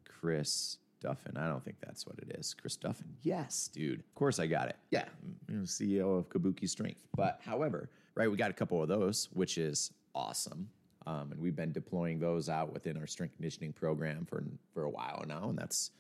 Chris 0.05 0.77
Duffin. 1.01 1.37
I 1.37 1.49
don't 1.49 1.65
think 1.65 1.77
that's 1.81 2.07
what 2.07 2.19
it 2.19 2.37
is. 2.39 2.55
Chris 2.55 2.77
Duffin. 2.77 3.15
Yes, 3.23 3.69
dude. 3.73 4.01
Of 4.01 4.15
course 4.15 4.39
I 4.39 4.47
got 4.47 4.69
it. 4.69 4.77
Yeah, 4.91 5.05
CEO 5.51 6.19
of 6.19 6.29
Kabuki 6.29 6.69
Strength. 6.69 7.07
But 7.17 7.41
however, 7.45 7.91
right, 8.15 8.31
we 8.31 8.37
got 8.37 8.51
a 8.51 8.55
couple 8.55 8.83
of 8.83 8.89
those, 8.89 9.29
which 9.33 9.59
is 9.59 9.93
awesome 10.15 10.69
Um, 11.07 11.33
and 11.33 11.41
we've 11.41 11.57
been 11.57 11.73
deploying 11.73 12.19
those 12.21 12.49
out 12.49 12.73
within 12.73 12.97
our 12.97 13.07
strength 13.07 13.35
conditioning 13.37 13.73
program 13.73 14.27
for 14.27 14.45
for 14.73 14.85
a 14.85 14.91
while 14.91 15.25
now, 15.27 15.49
and 15.51 15.59
that's 15.59 15.91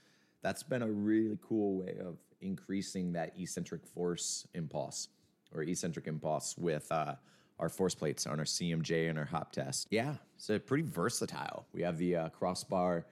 that's 0.43 0.63
been 0.63 0.83
a 0.83 0.91
really 0.91 1.39
cool 1.43 1.79
way 1.83 1.97
of 2.01 2.17
increasing 2.41 3.13
that 3.13 3.33
eccentric 3.39 3.87
force 3.87 4.47
impulse 4.55 5.09
or 5.55 5.63
eccentric 5.63 6.07
impulse 6.07 6.57
with 6.57 6.91
uh, 6.93 7.15
our 7.59 7.69
force 7.69 7.95
plates 7.95 8.27
on 8.27 8.39
our 8.39 8.45
CMJ 8.47 9.11
and 9.11 9.19
our 9.19 9.25
hop 9.27 9.53
test. 9.53 9.87
Yeah, 9.91 10.15
so 10.39 10.59
pretty 10.59 10.85
versatile. 10.85 11.67
We 11.73 11.83
have 11.83 11.99
the 11.99 12.17
uh, 12.17 12.29
crossbar 12.31 13.05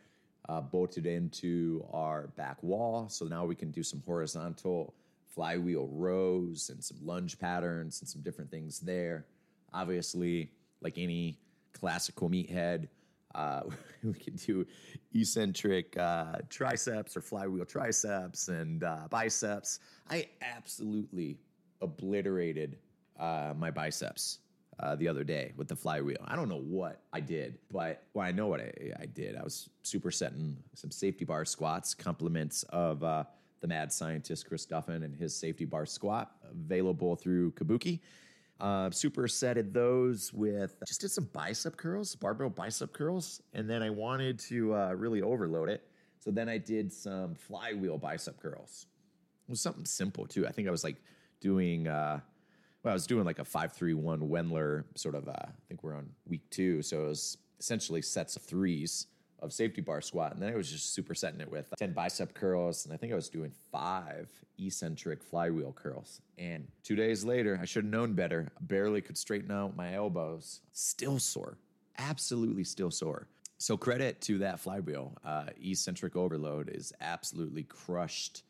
uh, 0.48 0.60
bolted 0.60 1.06
into 1.06 1.84
our 1.92 2.28
back 2.36 2.62
wall, 2.62 3.08
so 3.08 3.26
now 3.26 3.44
we 3.44 3.54
can 3.54 3.70
do 3.70 3.82
some 3.82 4.02
horizontal 4.06 4.94
flywheel 5.26 5.88
rows 5.92 6.70
and 6.70 6.82
some 6.82 6.96
lunge 7.02 7.38
patterns 7.38 8.00
and 8.00 8.08
some 8.08 8.22
different 8.22 8.50
things 8.50 8.80
there. 8.80 9.26
Obviously, 9.72 10.50
like 10.80 10.96
any 10.96 11.38
classical 11.72 12.30
meathead, 12.30 12.88
uh, 13.34 13.62
we 14.02 14.14
can 14.14 14.36
do 14.36 14.66
eccentric 15.14 15.96
uh, 15.98 16.36
triceps 16.48 17.16
or 17.16 17.20
flywheel 17.20 17.66
triceps 17.66 18.48
and 18.48 18.84
uh, 18.84 19.06
biceps. 19.10 19.80
I 20.10 20.28
absolutely 20.40 21.36
obliterated 21.82 22.78
uh, 23.18 23.52
my 23.56 23.70
biceps 23.70 24.38
uh, 24.80 24.94
the 24.96 25.08
other 25.08 25.24
day 25.24 25.52
with 25.56 25.68
the 25.68 25.76
flywheel. 25.76 26.18
I 26.26 26.36
don't 26.36 26.48
know 26.48 26.62
what 26.62 27.02
I 27.12 27.20
did, 27.20 27.58
but 27.70 28.02
well, 28.14 28.26
I 28.26 28.32
know 28.32 28.46
what 28.46 28.60
I, 28.60 28.72
I 29.00 29.06
did. 29.06 29.36
I 29.36 29.42
was 29.42 29.70
supersetting 29.84 30.56
some 30.74 30.90
safety 30.90 31.24
bar 31.24 31.44
squats, 31.44 31.94
compliments 31.94 32.62
of 32.64 33.02
uh, 33.02 33.24
the 33.60 33.66
mad 33.66 33.92
scientist 33.92 34.46
Chris 34.46 34.66
Duffin 34.66 35.02
and 35.04 35.16
his 35.16 35.34
safety 35.34 35.64
bar 35.64 35.86
squat, 35.86 36.32
available 36.50 37.16
through 37.16 37.52
Kabuki. 37.52 38.00
Uh, 38.60 38.90
supersetted 38.90 39.72
those 39.72 40.32
with 40.32 40.74
just 40.84 41.00
did 41.00 41.10
some 41.10 41.28
bicep 41.32 41.76
curls, 41.76 42.16
barbell 42.16 42.50
bicep 42.50 42.92
curls, 42.92 43.40
and 43.52 43.70
then 43.70 43.82
I 43.84 43.90
wanted 43.90 44.38
to 44.40 44.74
uh, 44.74 44.92
really 44.94 45.22
overload 45.22 45.68
it. 45.68 45.88
So 46.18 46.32
then 46.32 46.48
I 46.48 46.58
did 46.58 46.92
some 46.92 47.36
flywheel 47.36 47.98
bicep 47.98 48.40
curls. 48.40 48.86
It 49.46 49.50
was 49.50 49.60
something 49.60 49.84
simple 49.84 50.26
too. 50.26 50.44
I 50.46 50.50
think 50.50 50.66
I 50.66 50.72
was 50.72 50.82
like 50.82 50.96
doing, 51.40 51.86
uh, 51.86 52.18
well, 52.82 52.92
I 52.92 52.94
was 52.94 53.06
doing 53.06 53.24
like 53.24 53.38
a 53.38 53.44
five 53.44 53.72
three 53.72 53.94
one 53.94 54.20
Wendler 54.20 54.84
sort 54.94 55.14
of. 55.14 55.28
Uh, 55.28 55.32
I 55.32 55.50
think 55.68 55.82
we're 55.82 55.94
on 55.96 56.08
week 56.26 56.48
two, 56.50 56.82
so 56.82 57.04
it 57.04 57.08
was 57.08 57.38
essentially 57.58 58.02
sets 58.02 58.36
of 58.36 58.42
threes 58.42 59.06
of 59.40 59.52
safety 59.52 59.80
bar 59.80 60.00
squat, 60.00 60.32
and 60.32 60.42
then 60.42 60.52
I 60.52 60.56
was 60.56 60.70
just 60.70 60.98
supersetting 60.98 61.40
it 61.40 61.50
with 61.50 61.72
ten 61.78 61.92
bicep 61.92 62.34
curls, 62.34 62.84
and 62.84 62.94
I 62.94 62.96
think 62.96 63.12
I 63.12 63.16
was 63.16 63.28
doing 63.28 63.52
five 63.70 64.30
eccentric 64.58 65.22
flywheel 65.22 65.72
curls. 65.72 66.20
And 66.38 66.66
two 66.82 66.96
days 66.96 67.24
later, 67.24 67.58
I 67.60 67.64
should 67.64 67.84
have 67.84 67.92
known 67.92 68.14
better. 68.14 68.50
I 68.56 68.64
barely 68.64 69.00
could 69.00 69.16
straighten 69.16 69.50
out 69.52 69.76
my 69.76 69.94
elbows. 69.94 70.60
Still 70.72 71.18
sore, 71.18 71.58
absolutely 71.98 72.64
still 72.64 72.90
sore. 72.90 73.28
So 73.58 73.76
credit 73.76 74.20
to 74.22 74.38
that 74.38 74.60
flywheel. 74.60 75.16
Uh, 75.24 75.46
eccentric 75.60 76.14
overload 76.14 76.70
is 76.72 76.92
absolutely 77.00 77.64
crushed, 77.64 78.44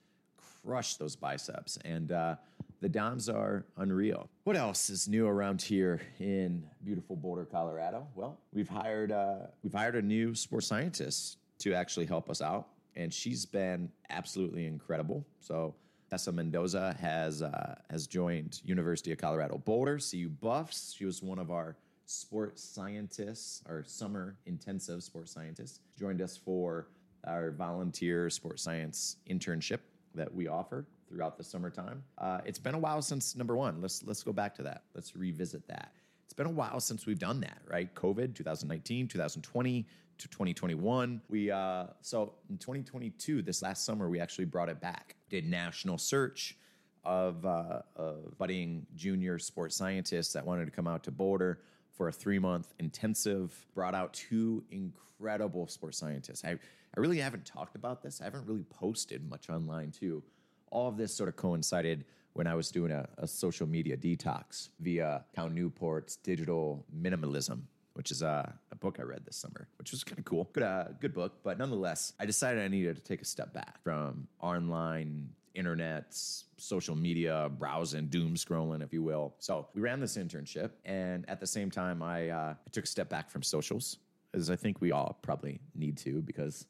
crushed 0.63 0.99
those 0.99 1.17
biceps, 1.17 1.79
and 1.85 2.13
uh, 2.13 2.37
the 2.81 2.89
DOMs 2.89 3.29
are 3.29 3.65
unreal. 3.77 4.29
What 4.45 4.57
else 4.57 4.91
is 4.91 5.09
new 5.09 5.27
around 5.27 5.61
here 5.61 6.01
in 6.21 6.63
beautiful 6.85 7.17
Boulder, 7.17 7.45
Colorado? 7.45 8.07
Well, 8.15 8.39
we've 8.53 8.69
hired 8.69 9.13
uh, 9.13 9.47
we've 9.63 9.73
hired 9.73 9.97
a 9.97 10.03
new 10.03 10.35
sports 10.35 10.67
scientist 10.67 11.39
to 11.61 11.75
actually 11.75 12.07
help 12.07 12.31
us 12.31 12.41
out, 12.41 12.69
and 12.95 13.13
she's 13.13 13.45
been 13.45 13.91
absolutely 14.11 14.67
incredible. 14.67 15.27
So 15.41 15.75
Tessa 16.09 16.33
Mendoza 16.33 16.97
has 17.01 17.43
uh, 17.43 17.75
has 17.91 18.07
joined 18.07 18.61
University 18.65 19.13
of 19.13 19.19
Colorado 19.19 19.59
Boulder, 19.59 19.99
CU 19.99 20.29
Buffs. 20.29 20.95
She 20.97 21.05
was 21.05 21.23
one 21.23 21.39
of 21.39 21.51
our 21.51 21.77
sports 22.07 22.63
scientists, 22.63 23.63
our 23.69 23.83
summer 23.85 24.37
intensive 24.47 25.03
sports 25.03 25.33
scientists. 25.33 25.81
Joined 25.99 26.23
us 26.23 26.37
for 26.37 26.89
our 27.27 27.51
volunteer 27.51 28.31
sports 28.31 28.63
science 28.63 29.17
internship 29.29 29.81
that 30.15 30.33
we 30.33 30.49
offer 30.49 30.87
throughout 31.09 31.37
the 31.37 31.45
summertime. 31.45 32.03
Uh, 32.19 32.41
it's 32.45 32.59
been 32.59 32.75
a 32.75 32.79
while 32.79 33.03
since 33.03 33.37
number 33.37 33.57
one. 33.57 33.81
Let's 33.81 34.03
let's 34.05 34.23
go 34.23 34.33
back 34.33 34.55
to 34.57 34.63
that. 34.65 34.83
Let's 34.95 35.17
revisit 35.17 35.67
that. 35.69 35.93
It's 36.25 36.35
been 36.35 36.47
a 36.47 36.51
while 36.51 36.81
since 36.81 37.07
we've 37.07 37.19
done 37.19 37.41
that, 37.41 37.59
right? 37.67 37.93
COVID, 37.95 38.35
2019, 38.35 39.09
2020 39.09 39.87
to 40.19 40.29
2021. 40.29 41.23
We 41.29 41.51
uh, 41.51 41.87
so 42.01 42.35
in 42.51 42.59
2022, 42.59 43.43
this 43.43 43.63
last 43.63 43.85
summer, 43.85 44.09
we 44.09 44.21
actually 44.21 44.45
brought 44.45 44.69
it 44.69 44.81
back. 44.81 45.17
Did 45.31 45.47
national 45.47 45.99
search 45.99 46.57
of, 47.05 47.47
uh, 47.47 47.81
of 47.97 48.37
budding 48.37 48.87
junior 48.95 49.39
sports 49.39 49.77
scientists 49.77 50.33
that 50.35 50.45
wanted 50.45 50.67
to 50.67 50.71
come 50.71 50.87
out 50.87 51.05
to 51.05 51.11
Boulder 51.11 51.61
for 51.93 52.09
a 52.09 52.13
three 52.13 52.39
month 52.39 52.75
intensive. 52.79 53.67
Brought 53.75 53.95
out 53.95 54.13
two 54.13 54.65
incredible 54.71 55.67
sports 55.69 55.99
scientists. 55.99 56.45
I 56.45 56.59
I 56.97 57.01
really 57.01 57.19
haven't 57.19 57.45
talked 57.45 57.77
about 57.77 58.03
this. 58.03 58.21
I 58.21 58.25
haven't 58.25 58.47
really 58.47 58.65
posted 58.65 59.29
much 59.29 59.51
online 59.51 59.91
too. 59.91 60.23
All 60.71 60.89
of 60.89 60.97
this 60.97 61.15
sort 61.15 61.29
of 61.29 61.37
coincided 61.37 62.05
when 62.35 62.47
I 62.47 62.55
was 62.55 62.71
doing 62.71 62.93
a, 62.93 63.09
a 63.19 63.27
social 63.27 63.67
media 63.67 63.97
detox 63.97 64.69
via 64.81 65.25
Cal 65.35 65.49
Newport's 65.49 66.17
Digital 66.17 66.85
Minimalism, 66.97 67.63
which 67.95 68.11
is 68.11 68.23
a, 68.23 68.55
book 68.81 68.99
I 69.01 69.03
read 69.03 69.25
this 69.27 69.37
summer, 69.37 69.67
which 69.77 69.91
was 69.91 70.05
kind 70.05 70.21
of 70.21 70.25
cool. 70.25 70.49
Good, 70.53 70.63
uh, 70.63 70.85
good 71.01 71.13
book, 71.13 71.43
but 71.43 71.59
nonetheless, 71.59 72.13
I 72.21 72.27
decided 72.27 72.63
I 72.63 72.69
needed 72.69 72.95
to 72.95 73.03
take 73.03 73.21
a 73.21 73.25
step 73.25 73.53
back 73.53 73.83
from 73.83 74.29
online 74.41 75.31
internet, 75.55 76.17
social 76.57 76.95
media, 76.95 77.51
browsing, 77.59 78.07
doom 78.07 78.37
scrolling, 78.37 78.85
if 78.85 78.93
you 78.93 79.03
will. 79.03 79.35
So 79.41 79.67
we 79.75 79.81
ran 79.81 79.99
this 79.99 80.17
internship, 80.17 80.71
and 80.85 81.29
at 81.29 81.41
the 81.41 81.47
same 81.47 81.73
time, 81.73 82.01
I, 82.01 82.29
uh, 82.29 82.55
I 82.55 82.71
took 82.71 82.85
a 82.85 82.87
step 82.87 83.09
back 83.09 83.29
from 83.29 83.43
socials, 83.43 83.97
as 84.33 84.49
I 84.49 84.55
think 84.55 84.81
we 84.81 84.93
all 84.93 85.19
probably 85.23 85.59
need 85.75 85.97
to, 85.99 86.23
because 86.23 86.67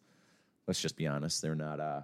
let's 0.69 0.81
just 0.81 0.97
be 0.97 1.07
honest, 1.07 1.43
they're 1.43 1.57
not 1.57 1.81
uh, 1.81 2.03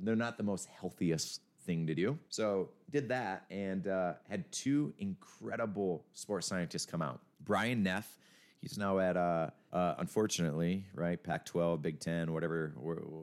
they're 0.00 0.16
not 0.16 0.38
the 0.38 0.42
most 0.42 0.68
healthiest 0.80 1.42
thing 1.66 1.86
to 1.86 1.94
do. 1.94 2.18
So 2.30 2.70
did 2.90 3.08
that 3.08 3.44
and 3.50 3.88
uh, 3.88 4.14
had 4.30 4.50
two 4.52 4.94
incredible 4.98 6.04
sports 6.14 6.46
scientists 6.46 6.86
come 6.86 7.02
out. 7.02 7.20
Brian 7.40 7.82
Neff, 7.82 8.18
he's 8.60 8.78
now 8.78 8.98
at 9.00 9.16
uh, 9.16 9.50
uh, 9.72 9.96
unfortunately 9.98 10.86
right 10.94 11.22
Pac-12, 11.22 11.82
Big 11.82 12.00
Ten, 12.00 12.32
whatever 12.32 12.72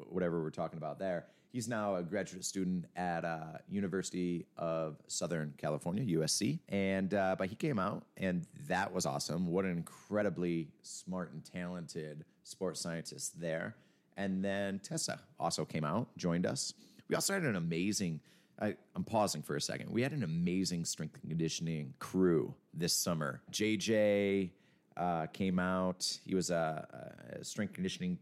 whatever 0.10 0.44
we're 0.44 0.52
talking 0.52 0.78
about 0.78 1.00
there. 1.00 1.26
He's 1.54 1.68
now 1.68 1.96
a 1.96 2.04
graduate 2.04 2.46
student 2.46 2.86
at 2.96 3.26
uh, 3.26 3.58
University 3.70 4.46
of 4.56 4.96
Southern 5.08 5.54
California, 5.58 6.18
USC, 6.18 6.60
and 6.70 7.14
uh, 7.14 7.36
but 7.38 7.50
he 7.50 7.56
came 7.56 7.78
out, 7.78 8.06
and 8.16 8.48
that 8.68 8.94
was 8.94 9.06
awesome. 9.06 9.48
What 9.48 9.66
an 9.66 9.72
incredibly 9.72 10.70
smart 10.82 11.34
and 11.34 11.44
talented 11.44 12.24
sports 12.44 12.80
scientist 12.80 13.42
there. 13.42 13.76
And 14.18 14.44
then 14.44 14.80
Tessa 14.80 15.20
also 15.40 15.66
came 15.66 15.84
out, 15.84 16.08
joined 16.18 16.46
us. 16.46 16.74
We 17.08 17.16
also 17.16 17.34
had 17.34 17.44
an 17.44 17.56
amazing, 17.56 18.20
I, 18.60 18.76
am 18.96 19.04
pausing 19.04 19.42
for 19.42 19.56
a 19.56 19.62
second. 19.62 19.90
We 19.90 20.02
had 20.02 20.12
an 20.12 20.24
amazing 20.24 20.86
strength 20.86 21.18
and 21.22 21.30
conditioning 21.30 21.94
crew 22.00 22.54
this 22.74 22.94
summer. 22.94 23.42
JJ 23.52 24.52
uh, 24.98 25.28
came 25.28 25.60
out. 25.60 26.20
He 26.26 26.36
was 26.36 26.50
a, 26.50 27.40
a 27.40 27.44
strength 27.44 27.74
conditioning 27.74 28.18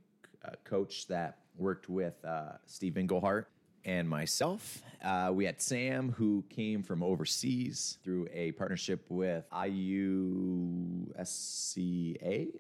uh, 0.46 0.52
coach 0.64 1.08
that 1.08 1.40
worked 1.58 1.90
with 1.90 2.24
uh, 2.24 2.54
Steve 2.66 2.98
Englehart 2.98 3.50
and 3.86 4.08
myself. 4.08 4.82
Uh, 5.04 5.32
we 5.34 5.46
had 5.46 5.62
Sam, 5.62 6.12
who 6.12 6.44
came 6.50 6.84
from 6.84 7.02
overseas 7.04 7.98
through 8.04 8.28
a 8.34 8.52
partnership 8.54 9.06
with 9.10 9.50
IUSCA. 9.52 11.08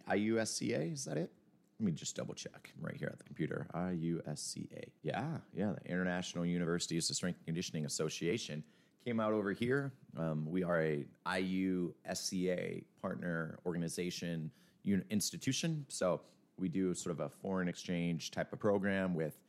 IUSCA, 0.08 0.94
is 0.94 1.06
that 1.06 1.18
it? 1.18 1.32
Let 1.80 1.86
me 1.86 1.92
just 1.94 2.16
double 2.18 2.34
check 2.34 2.74
right 2.82 2.96
here 2.98 3.08
at 3.08 3.20
the 3.20 3.24
computer. 3.24 3.66
IUSCA. 3.74 4.90
Yeah, 5.02 5.38
yeah, 5.54 5.74
the 5.82 5.90
International 5.90 6.46
Universities 6.46 7.10
of 7.10 7.16
Strength 7.16 7.38
and 7.38 7.46
Conditioning 7.46 7.86
Association 7.86 8.66
came 9.06 9.22
out 9.22 9.32
over 9.32 9.54
here. 9.54 9.94
Um, 10.18 10.46
we 10.46 10.62
are 10.62 10.82
a 10.82 11.06
IUSCA 11.26 12.84
partner 13.02 13.60
organization 13.66 14.52
un- 14.86 15.06
institution. 15.10 15.86
So 15.88 16.20
we 16.58 16.68
do 16.68 16.94
sort 16.94 17.18
of 17.18 17.22
a 17.22 17.30
foreign 17.30 17.70
exchange 17.70 18.32
type 18.32 18.52
of 18.52 18.60
program 18.60 19.14
with 19.14 19.40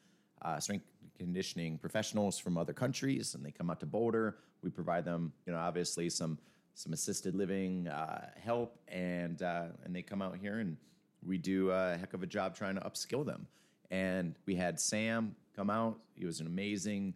uh, 0.42 0.60
strength 0.60 0.84
conditioning 1.18 1.78
professionals 1.78 2.38
from 2.38 2.56
other 2.56 2.72
countries, 2.72 3.34
and 3.34 3.44
they 3.44 3.50
come 3.50 3.70
out 3.70 3.80
to 3.80 3.86
Boulder. 3.86 4.36
We 4.62 4.70
provide 4.70 5.04
them, 5.04 5.32
you 5.46 5.52
know, 5.52 5.58
obviously 5.58 6.08
some 6.10 6.38
some 6.74 6.92
assisted 6.92 7.34
living 7.34 7.88
uh, 7.88 8.30
help, 8.40 8.78
and 8.86 9.42
uh, 9.42 9.66
and 9.84 9.94
they 9.94 10.02
come 10.02 10.22
out 10.22 10.36
here 10.36 10.60
and 10.60 10.76
we 11.24 11.38
do 11.38 11.70
a 11.70 11.96
heck 11.96 12.14
of 12.14 12.22
a 12.22 12.26
job 12.26 12.56
trying 12.56 12.74
to 12.76 12.80
upskill 12.80 13.24
them. 13.24 13.46
And 13.90 14.34
we 14.46 14.54
had 14.54 14.78
Sam 14.78 15.34
come 15.54 15.70
out. 15.70 15.98
He 16.14 16.24
was 16.24 16.40
an 16.40 16.46
amazing 16.46 17.14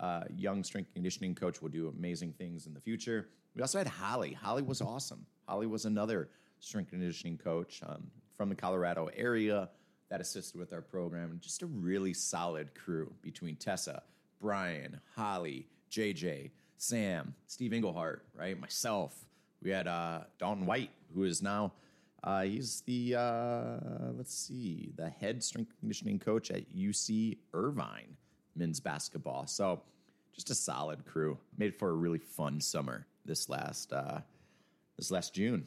uh, 0.00 0.24
young 0.34 0.64
strength 0.64 0.92
conditioning 0.92 1.34
coach. 1.34 1.62
Will 1.62 1.68
do 1.68 1.88
amazing 1.88 2.32
things 2.32 2.66
in 2.66 2.74
the 2.74 2.80
future. 2.80 3.28
We 3.54 3.62
also 3.62 3.78
had 3.78 3.86
Holly. 3.86 4.32
Holly 4.32 4.62
was 4.62 4.80
awesome. 4.82 5.24
Holly 5.48 5.66
was 5.66 5.84
another 5.84 6.28
strength 6.60 6.90
conditioning 6.90 7.38
coach 7.38 7.80
um, 7.86 8.10
from 8.34 8.48
the 8.48 8.54
Colorado 8.54 9.08
area 9.16 9.70
that 10.10 10.20
assisted 10.20 10.58
with 10.58 10.72
our 10.72 10.82
program. 10.82 11.38
Just 11.42 11.62
a 11.62 11.66
really 11.66 12.12
solid 12.12 12.74
crew 12.74 13.12
between 13.22 13.56
Tessa, 13.56 14.02
Brian, 14.40 15.00
Holly, 15.14 15.66
JJ, 15.90 16.50
Sam, 16.76 17.34
Steve 17.46 17.72
Englehart, 17.72 18.24
right? 18.34 18.58
Myself. 18.60 19.14
We 19.62 19.70
had 19.70 19.88
uh, 19.88 20.20
Dalton 20.38 20.66
White, 20.66 20.90
who 21.14 21.24
is 21.24 21.42
now 21.42 21.72
Uh, 22.26 22.42
he's 22.42 22.80
the 22.82 23.14
uh, 23.14 23.78
let's 24.16 24.36
see, 24.36 24.92
the 24.96 25.08
head 25.08 25.42
strength 25.44 25.72
conditioning 25.78 26.18
coach 26.18 26.50
at 26.50 26.68
UC 26.74 27.38
Irvine 27.54 28.16
men's 28.56 28.80
basketball. 28.80 29.46
So 29.46 29.80
just 30.34 30.50
a 30.50 30.54
solid 30.54 31.06
crew. 31.06 31.38
Made 31.56 31.76
for 31.76 31.90
a 31.90 31.94
really 31.94 32.18
fun 32.18 32.60
summer 32.60 33.06
this 33.24 33.48
last 33.48 33.92
uh, 33.92 34.18
this 34.96 35.12
last 35.12 35.34
June. 35.34 35.66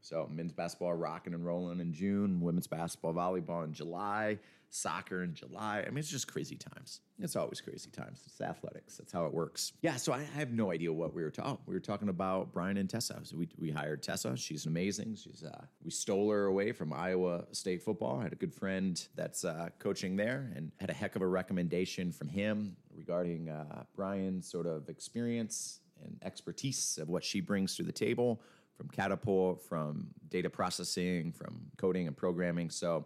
So 0.00 0.28
men's 0.32 0.52
basketball 0.52 0.94
rocking 0.94 1.34
and 1.34 1.44
rolling 1.44 1.80
in 1.80 1.92
June, 1.92 2.40
women's 2.40 2.66
basketball, 2.66 3.14
volleyball 3.14 3.64
in 3.64 3.72
July, 3.72 4.38
soccer 4.70 5.24
in 5.24 5.34
July. 5.34 5.84
I 5.86 5.90
mean, 5.90 5.98
it's 5.98 6.08
just 6.08 6.28
crazy 6.28 6.56
times. 6.56 7.00
It's 7.18 7.36
always 7.36 7.60
crazy 7.60 7.90
times. 7.90 8.22
It's 8.24 8.40
athletics. 8.40 8.96
That's 8.96 9.12
how 9.12 9.26
it 9.26 9.34
works. 9.34 9.72
Yeah. 9.82 9.96
So 9.96 10.12
I 10.12 10.22
have 10.36 10.52
no 10.52 10.70
idea 10.70 10.92
what 10.92 11.12
we 11.12 11.22
were 11.22 11.30
talking. 11.30 11.58
We 11.66 11.74
were 11.74 11.80
talking 11.80 12.08
about 12.08 12.52
Brian 12.52 12.76
and 12.76 12.88
Tessa. 12.88 13.20
So 13.24 13.36
we, 13.36 13.48
we 13.58 13.70
hired 13.70 14.02
Tessa. 14.02 14.36
She's 14.36 14.66
amazing. 14.66 15.16
She's 15.16 15.42
uh, 15.44 15.64
we 15.84 15.90
stole 15.90 16.30
her 16.30 16.46
away 16.46 16.72
from 16.72 16.92
Iowa 16.92 17.44
State 17.52 17.82
football. 17.82 18.20
I 18.20 18.24
had 18.24 18.32
a 18.32 18.36
good 18.36 18.54
friend 18.54 19.06
that's 19.16 19.44
uh, 19.44 19.70
coaching 19.78 20.16
there, 20.16 20.52
and 20.54 20.70
had 20.80 20.90
a 20.90 20.94
heck 20.94 21.16
of 21.16 21.22
a 21.22 21.26
recommendation 21.26 22.12
from 22.12 22.28
him 22.28 22.76
regarding 22.94 23.48
uh, 23.48 23.82
Brian's 23.94 24.48
sort 24.50 24.66
of 24.66 24.88
experience 24.88 25.80
and 26.04 26.18
expertise 26.22 26.98
of 27.00 27.08
what 27.08 27.24
she 27.24 27.40
brings 27.40 27.76
to 27.76 27.82
the 27.82 27.92
table 27.92 28.40
from 28.80 28.88
Catapult, 28.88 29.60
from 29.60 30.06
data 30.30 30.48
processing, 30.48 31.32
from 31.32 31.60
coding 31.76 32.06
and 32.06 32.16
programming. 32.16 32.70
So 32.70 33.04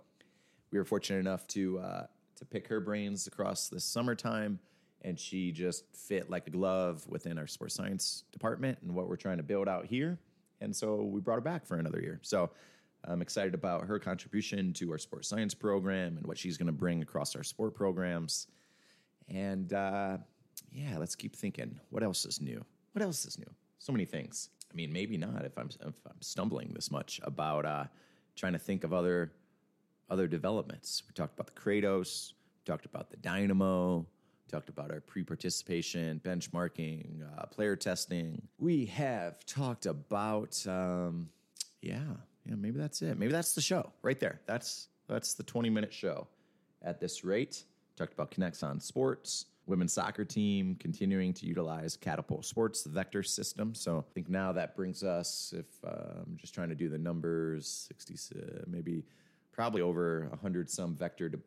we 0.70 0.78
were 0.78 0.84
fortunate 0.84 1.18
enough 1.18 1.48
to 1.48 1.80
uh, 1.80 2.06
to 2.36 2.44
pick 2.44 2.68
her 2.68 2.78
brains 2.78 3.26
across 3.26 3.68
the 3.68 3.80
summertime, 3.80 4.60
and 5.02 5.18
she 5.18 5.50
just 5.50 5.84
fit 5.92 6.30
like 6.30 6.46
a 6.46 6.50
glove 6.50 7.04
within 7.08 7.38
our 7.38 7.48
sports 7.48 7.74
science 7.74 8.22
department 8.30 8.78
and 8.82 8.94
what 8.94 9.08
we're 9.08 9.16
trying 9.16 9.38
to 9.38 9.42
build 9.42 9.68
out 9.68 9.84
here. 9.84 10.16
And 10.60 10.74
so 10.74 11.02
we 11.02 11.20
brought 11.20 11.36
her 11.36 11.40
back 11.40 11.66
for 11.66 11.76
another 11.76 12.00
year. 12.00 12.20
So 12.22 12.50
I'm 13.04 13.20
excited 13.20 13.52
about 13.52 13.84
her 13.86 13.98
contribution 13.98 14.72
to 14.74 14.92
our 14.92 14.98
sports 14.98 15.26
science 15.26 15.54
program 15.54 16.18
and 16.18 16.24
what 16.24 16.38
she's 16.38 16.56
going 16.56 16.68
to 16.68 16.72
bring 16.72 17.02
across 17.02 17.34
our 17.34 17.42
sport 17.42 17.74
programs. 17.74 18.46
And 19.28 19.72
uh, 19.72 20.18
yeah, 20.70 20.98
let's 20.98 21.16
keep 21.16 21.34
thinking. 21.34 21.80
What 21.90 22.04
else 22.04 22.24
is 22.24 22.40
new? 22.40 22.64
What 22.92 23.02
else 23.02 23.26
is 23.26 23.38
new? 23.38 23.50
So 23.80 23.92
many 23.92 24.04
things. 24.04 24.50
I 24.74 24.76
mean, 24.76 24.92
maybe 24.92 25.16
not 25.16 25.44
if 25.44 25.56
I'm 25.56 25.68
if 25.86 25.94
I'm 26.06 26.20
stumbling 26.20 26.72
this 26.74 26.90
much 26.90 27.20
about 27.22 27.64
uh, 27.64 27.84
trying 28.34 28.54
to 28.54 28.58
think 28.58 28.82
of 28.82 28.92
other 28.92 29.32
other 30.10 30.26
developments. 30.26 31.02
We 31.06 31.14
talked 31.14 31.38
about 31.38 31.46
the 31.46 31.60
Kratos, 31.60 32.32
talked 32.66 32.84
about 32.84 33.10
the 33.10 33.16
Dynamo, 33.18 34.04
talked 34.50 34.68
about 34.68 34.90
our 34.90 35.00
pre-participation, 35.00 36.20
benchmarking, 36.24 37.22
uh, 37.38 37.46
player 37.46 37.76
testing. 37.76 38.42
We 38.58 38.86
have 38.86 39.46
talked 39.46 39.86
about, 39.86 40.62
um, 40.66 41.28
yeah, 41.80 42.00
yeah, 42.44 42.54
maybe 42.56 42.78
that's 42.78 43.00
it. 43.00 43.16
Maybe 43.16 43.32
that's 43.32 43.54
the 43.54 43.62
show 43.62 43.92
right 44.02 44.18
there. 44.18 44.40
That's 44.46 44.88
that's 45.06 45.34
the 45.34 45.44
20 45.44 45.70
minute 45.70 45.92
show. 45.92 46.26
At 46.82 47.00
this 47.00 47.24
rate, 47.24 47.62
talked 47.96 48.12
about 48.12 48.32
Kinexon 48.32 48.82
Sports 48.82 49.46
women's 49.66 49.92
soccer 49.92 50.24
team 50.24 50.76
continuing 50.78 51.32
to 51.34 51.46
utilize 51.46 51.96
Catapult 51.96 52.44
Sports, 52.44 52.84
vector 52.84 53.22
system. 53.22 53.74
So 53.74 53.98
I 53.98 54.12
think 54.12 54.28
now 54.28 54.52
that 54.52 54.76
brings 54.76 55.02
us, 55.02 55.54
if 55.56 55.66
uh, 55.84 56.20
I'm 56.22 56.36
just 56.36 56.54
trying 56.54 56.68
to 56.68 56.74
do 56.74 56.88
the 56.88 56.98
numbers, 56.98 57.88
60, 57.88 58.14
uh, 58.14 58.64
maybe 58.66 59.04
probably 59.52 59.80
over 59.80 60.26
100 60.30 60.68
some 60.68 60.94
vector 60.94 61.30
to 61.30 61.38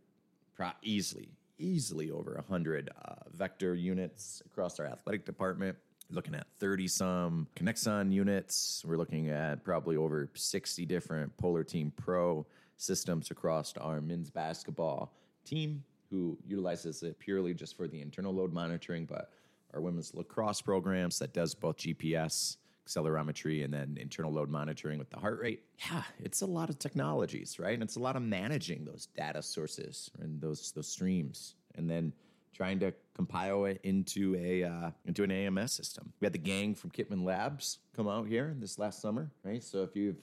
pro- 0.56 0.72
easily, 0.82 1.30
easily 1.60 2.10
over 2.10 2.34
100 2.36 2.90
uh, 2.90 3.14
vector 3.34 3.76
units 3.76 4.42
across 4.46 4.80
our 4.80 4.86
athletic 4.88 5.26
department. 5.26 5.78
Looking 6.10 6.36
at 6.36 6.48
30 6.60 6.88
some 6.88 7.48
Kinexon 7.58 8.14
units. 8.14 8.82
We're 8.88 8.96
looking 8.96 9.30
at 9.30 9.64
probably 9.66 9.98
over 9.98 10.30
60 10.34 10.86
different 10.86 11.36
Polar 11.36 11.66
Team 11.66 11.92
Pro 11.98 12.46
systems 12.77 13.30
across 13.30 13.75
our 13.77 14.00
men's 14.00 14.30
basketball 14.30 15.12
team 15.44 15.84
who 16.09 16.37
utilizes 16.46 17.03
it 17.03 17.20
purely 17.20 17.53
just 17.53 17.75
for 17.75 17.87
the 17.87 18.01
internal 18.01 18.33
load 18.33 18.53
monitoring, 18.53 19.05
but 19.05 19.31
our 19.74 19.81
women's 19.81 20.13
lacrosse 20.13 20.61
programs 20.61 21.20
that 21.20 21.33
does 21.33 21.53
both 21.53 21.77
GPS, 21.77 22.57
accelerometry, 22.87 23.63
and 23.65 23.74
then 23.74 23.98
internal 24.00 24.31
load 24.31 24.50
monitoring 24.50 24.98
with 24.98 25.09
the 25.09 25.17
heart 25.17 25.39
rate. 25.39 25.63
Yeah, 25.89 26.03
it's 26.20 26.41
a 26.41 26.46
lot 26.46 26.70
of 26.70 26.79
technologies, 26.79 27.59
right? 27.59 27.74
And 27.74 27.83
it's 27.83 27.98
a 27.98 28.00
lot 28.00 28.15
of 28.15 28.22
managing 28.22 28.85
those 28.85 29.07
data 29.15 29.41
sources 29.41 30.09
and 30.20 30.41
those 30.41 30.72
those 30.72 30.87
streams, 30.87 31.55
and 31.75 31.89
then 31.89 32.13
trying 32.53 32.79
to 32.79 32.91
compile 33.13 33.65
it 33.65 33.79
into 33.83 34.35
a 34.35 34.63
uh, 34.63 34.91
into 35.05 35.24
an 35.24 35.31
AMS 35.31 35.74
system. 35.74 36.13
We 36.20 36.25
had 36.25 36.33
the 36.33 36.39
gang 36.39 36.74
from 36.74 36.91
Kitman 36.91 37.24
Labs 37.24 37.79
come 37.96 38.07
out 38.07 38.27
here 38.27 38.55
this 38.59 38.79
last 38.79 39.01
summer, 39.01 39.29
right? 39.43 39.63
So 39.63 39.83
if 39.83 39.96
you've 39.96 40.17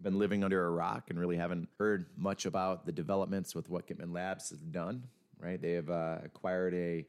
been 0.00 0.18
living 0.18 0.44
under 0.44 0.66
a 0.66 0.70
rock 0.70 1.10
and 1.10 1.18
really 1.18 1.36
haven't 1.36 1.68
heard 1.78 2.06
much 2.16 2.46
about 2.46 2.86
the 2.86 2.92
developments 2.92 3.54
with 3.54 3.68
what 3.68 3.86
Kitman 3.86 4.12
Labs 4.12 4.50
has 4.50 4.60
done, 4.60 5.02
right? 5.40 5.60
They 5.60 5.72
have 5.72 5.90
uh, 5.90 6.18
acquired 6.24 6.74
a 6.74 7.06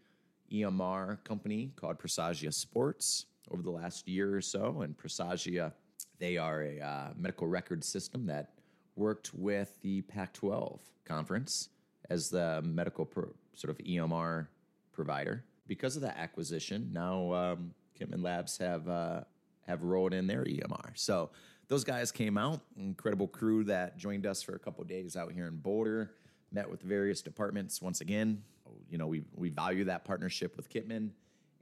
EMR 0.52 1.24
company 1.24 1.72
called 1.76 2.00
Presagia 2.00 2.54
Sports 2.54 3.26
over 3.52 3.62
the 3.62 3.72
last 3.72 4.08
year 4.08 4.36
or 4.36 4.42
so, 4.42 4.82
and 4.82 4.98
Presagia 4.98 5.72
they 6.20 6.38
are 6.38 6.64
a 6.64 6.80
uh, 6.80 7.08
medical 7.18 7.48
record 7.48 7.84
system 7.84 8.26
that 8.28 8.52
worked 8.96 9.34
with 9.34 9.80
the 9.82 10.02
Pac-12 10.02 10.80
conference 11.06 11.70
as 12.10 12.30
the 12.30 12.62
medical 12.64 13.06
pro- 13.06 13.34
sort 13.54 13.72
of 13.72 13.78
EMR 13.86 14.48
provider. 14.92 15.46
Because 15.68 15.96
of 15.96 16.02
that 16.02 16.18
acquisition, 16.18 16.90
now 16.92 17.34
um, 17.34 17.74
Kitman 18.00 18.24
Labs 18.24 18.58
have 18.58 18.88
uh, 18.90 19.22
have 19.68 19.84
rolled 19.84 20.14
in 20.14 20.28
their 20.28 20.44
EMR. 20.44 20.92
So 20.96 21.30
those 21.68 21.84
guys 21.84 22.12
came 22.12 22.38
out, 22.38 22.62
incredible 22.76 23.28
crew 23.28 23.64
that 23.66 23.98
joined 23.98 24.26
us 24.26 24.42
for 24.42 24.56
a 24.56 24.60
couple 24.60 24.84
days 24.84 25.16
out 25.16 25.32
here 25.32 25.46
in 25.46 25.58
Boulder 25.58 26.12
met 26.52 26.70
with 26.70 26.82
various 26.82 27.22
departments 27.22 27.82
once 27.82 28.02
again. 28.02 28.44
You 28.90 28.98
know, 28.98 29.08
we 29.08 29.24
we 29.36 29.50
value 29.50 29.86
that 29.86 30.06
partnership 30.06 30.56
with 30.58 30.70
Kitman, 30.70 31.10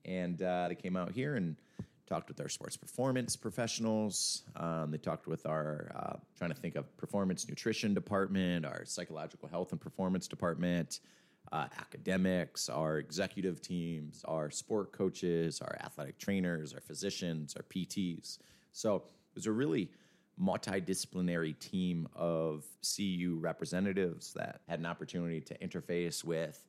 and 0.06 0.42
uh, 0.42 0.68
they 0.70 0.76
came 0.76 0.96
out 0.96 1.12
here 1.12 1.36
and 1.36 1.56
talked 2.08 2.30
with 2.30 2.40
our 2.40 2.50
sports 2.50 2.78
performance 2.78 3.36
professionals. 3.36 4.44
Um, 4.56 4.92
they 4.92 4.98
talked 4.98 5.28
with 5.28 5.46
our 5.46 5.92
uh, 5.96 6.16
trying 6.38 6.52
to 6.52 6.56
think 6.56 6.76
of 6.76 6.96
performance 6.98 7.48
nutrition 7.48 7.94
department, 7.94 8.66
our 8.66 8.86
psychological 8.86 9.50
health 9.50 9.72
and 9.72 9.82
performance 9.82 10.28
department. 10.28 11.00
Uh, 11.50 11.66
academics, 11.80 12.68
our 12.68 12.98
executive 12.98 13.62
teams, 13.62 14.22
our 14.26 14.52
sport 14.52 14.92
coaches, 14.92 15.62
our 15.62 15.78
athletic 15.80 16.18
trainers, 16.18 16.74
our 16.74 16.82
physicians, 16.82 17.56
our 17.56 17.64
PTs. 17.64 18.40
So 18.74 18.98
it 18.98 19.04
was 19.34 19.46
a 19.46 19.54
really 19.54 19.90
multidisciplinary 20.42 21.58
team 21.60 22.08
of 22.16 22.66
CU 22.96 23.38
representatives 23.40 24.34
that 24.34 24.62
had 24.68 24.80
an 24.80 24.86
opportunity 24.86 25.42
to 25.42 25.58
interface 25.58 26.24
with 26.24 26.64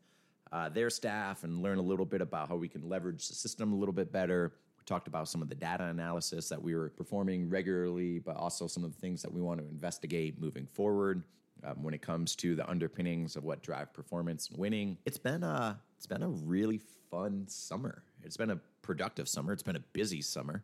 uh, 0.53 0.69
their 0.69 0.89
staff 0.89 1.45
and 1.45 1.63
learn 1.63 1.79
a 1.79 1.83
little 1.83 2.07
bit 2.07 2.21
about 2.21 2.49
how 2.49 2.57
we 2.57 2.69
can 2.69 2.89
leverage 2.89 3.29
the 3.29 3.35
system 3.35 3.73
a 3.73 3.77
little 3.77 3.93
bit 3.93 4.11
better. 4.11 4.53
We 4.79 4.85
talked 4.87 5.09
about 5.09 5.29
some 5.29 5.43
of 5.43 5.49
the 5.49 5.55
data 5.55 5.85
analysis 5.85 6.49
that 6.49 6.61
we 6.61 6.75
were 6.75 6.89
performing 6.91 7.51
regularly, 7.51 8.19
but 8.19 8.37
also 8.37 8.67
some 8.67 8.85
of 8.85 8.95
the 8.95 9.01
things 9.01 9.21
that 9.23 9.33
we 9.33 9.43
want 9.43 9.61
to 9.61 9.67
investigate 9.67 10.41
moving 10.41 10.67
forward. 10.67 11.25
Um, 11.65 11.83
when 11.83 11.93
it 11.93 12.01
comes 12.01 12.37
to 12.37 12.55
the 12.55 12.69
underpinnings 12.71 13.35
of 13.35 13.43
what 13.43 13.63
drive 13.63 13.93
performance 13.93 14.49
and 14.49 14.59
winning, 14.59 14.97
it's 15.05 15.19
been 15.19 15.43
a 15.43 15.77
it's 15.97 16.07
been 16.07 16.23
a 16.23 16.29
really 16.29 16.81
fun 17.11 17.47
summer. 17.49 18.05
It's 18.23 18.37
been 18.37 18.51
a 18.51 18.61
productive 18.81 19.29
summer. 19.29 19.53
It's 19.53 19.65
been 19.65 19.75
a 19.75 19.83
busy 19.93 20.23
summer 20.23 20.63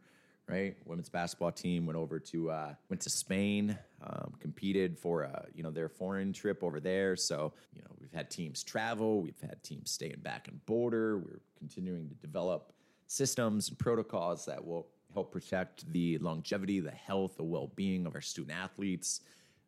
right? 0.49 0.77
Women's 0.85 1.09
basketball 1.09 1.53
team 1.53 1.87
went 1.87 1.99
over 1.99 2.19
to 2.19 2.51
uh, 2.51 2.75
went 2.89 3.01
to 3.03 3.11
Spain, 3.11 3.79
um, 4.03 4.35
competed 4.41 4.99
for 4.99 5.23
a, 5.23 5.47
you 5.55 5.63
know 5.63 5.71
their 5.71 5.89
foreign 5.89 6.33
trip 6.33 6.63
over 6.63 6.81
there. 6.81 7.17
So 7.17 7.53
you 7.75 7.83
know 7.83 7.91
we've 8.01 8.13
had 8.13 8.31
teams 8.31 8.63
travel, 8.63 9.21
we've 9.23 9.41
had 9.41 9.63
teams 9.63 9.91
staying 9.91 10.21
back 10.23 10.49
in 10.49 10.61
Boulder. 10.67 11.19
We're 11.19 11.41
continuing 11.59 12.09
to 12.09 12.15
develop 12.17 12.73
systems 13.07 13.69
and 13.69 13.79
protocols 13.79 14.45
that 14.47 14.65
will 14.65 14.87
help 15.13 15.33
protect 15.33 15.91
the 15.93 16.19
longevity, 16.19 16.81
the 16.81 16.91
health, 16.91 17.37
the 17.37 17.45
well 17.45 17.71
being 17.75 18.07
of 18.07 18.15
our 18.15 18.21
student 18.21 18.57
athletes. 18.57 19.21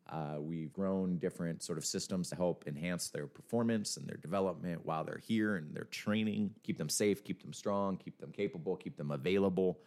Uh, 0.09 0.35
we've 0.39 0.71
grown 0.71 1.17
different 1.17 1.61
sort 1.61 1.77
of 1.77 1.83
systems 1.83 2.29
to 2.29 2.35
help 2.37 2.63
enhance 2.65 3.09
their 3.09 3.27
performance 3.27 3.97
and 3.97 4.07
their 4.07 4.15
development 4.15 4.79
while 4.85 5.03
they're 5.03 5.17
here 5.17 5.57
and 5.57 5.75
their 5.75 5.83
training, 5.85 6.49
keep 6.63 6.77
them 6.77 6.87
safe, 6.87 7.25
keep 7.25 7.41
them 7.41 7.51
strong, 7.51 7.97
keep 7.97 8.17
them 8.17 8.31
capable, 8.31 8.77
keep 8.77 8.95
them 8.95 9.11
available 9.11 9.77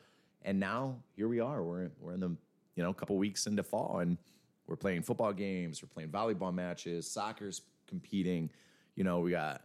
and 0.42 0.58
now 0.58 0.96
here 1.14 1.28
we 1.28 1.40
are. 1.40 1.62
We're 1.62 1.90
we're 2.00 2.14
in 2.14 2.20
the 2.20 2.36
you 2.76 2.82
know 2.82 2.90
a 2.90 2.94
couple 2.94 3.16
weeks 3.16 3.46
into 3.46 3.62
fall, 3.62 3.98
and 4.00 4.18
we're 4.66 4.76
playing 4.76 5.02
football 5.02 5.32
games. 5.32 5.82
We're 5.82 5.88
playing 5.88 6.10
volleyball 6.10 6.54
matches. 6.54 7.10
Soccer's 7.10 7.62
competing. 7.86 8.50
You 8.96 9.04
know, 9.04 9.20
we 9.20 9.32
got 9.32 9.62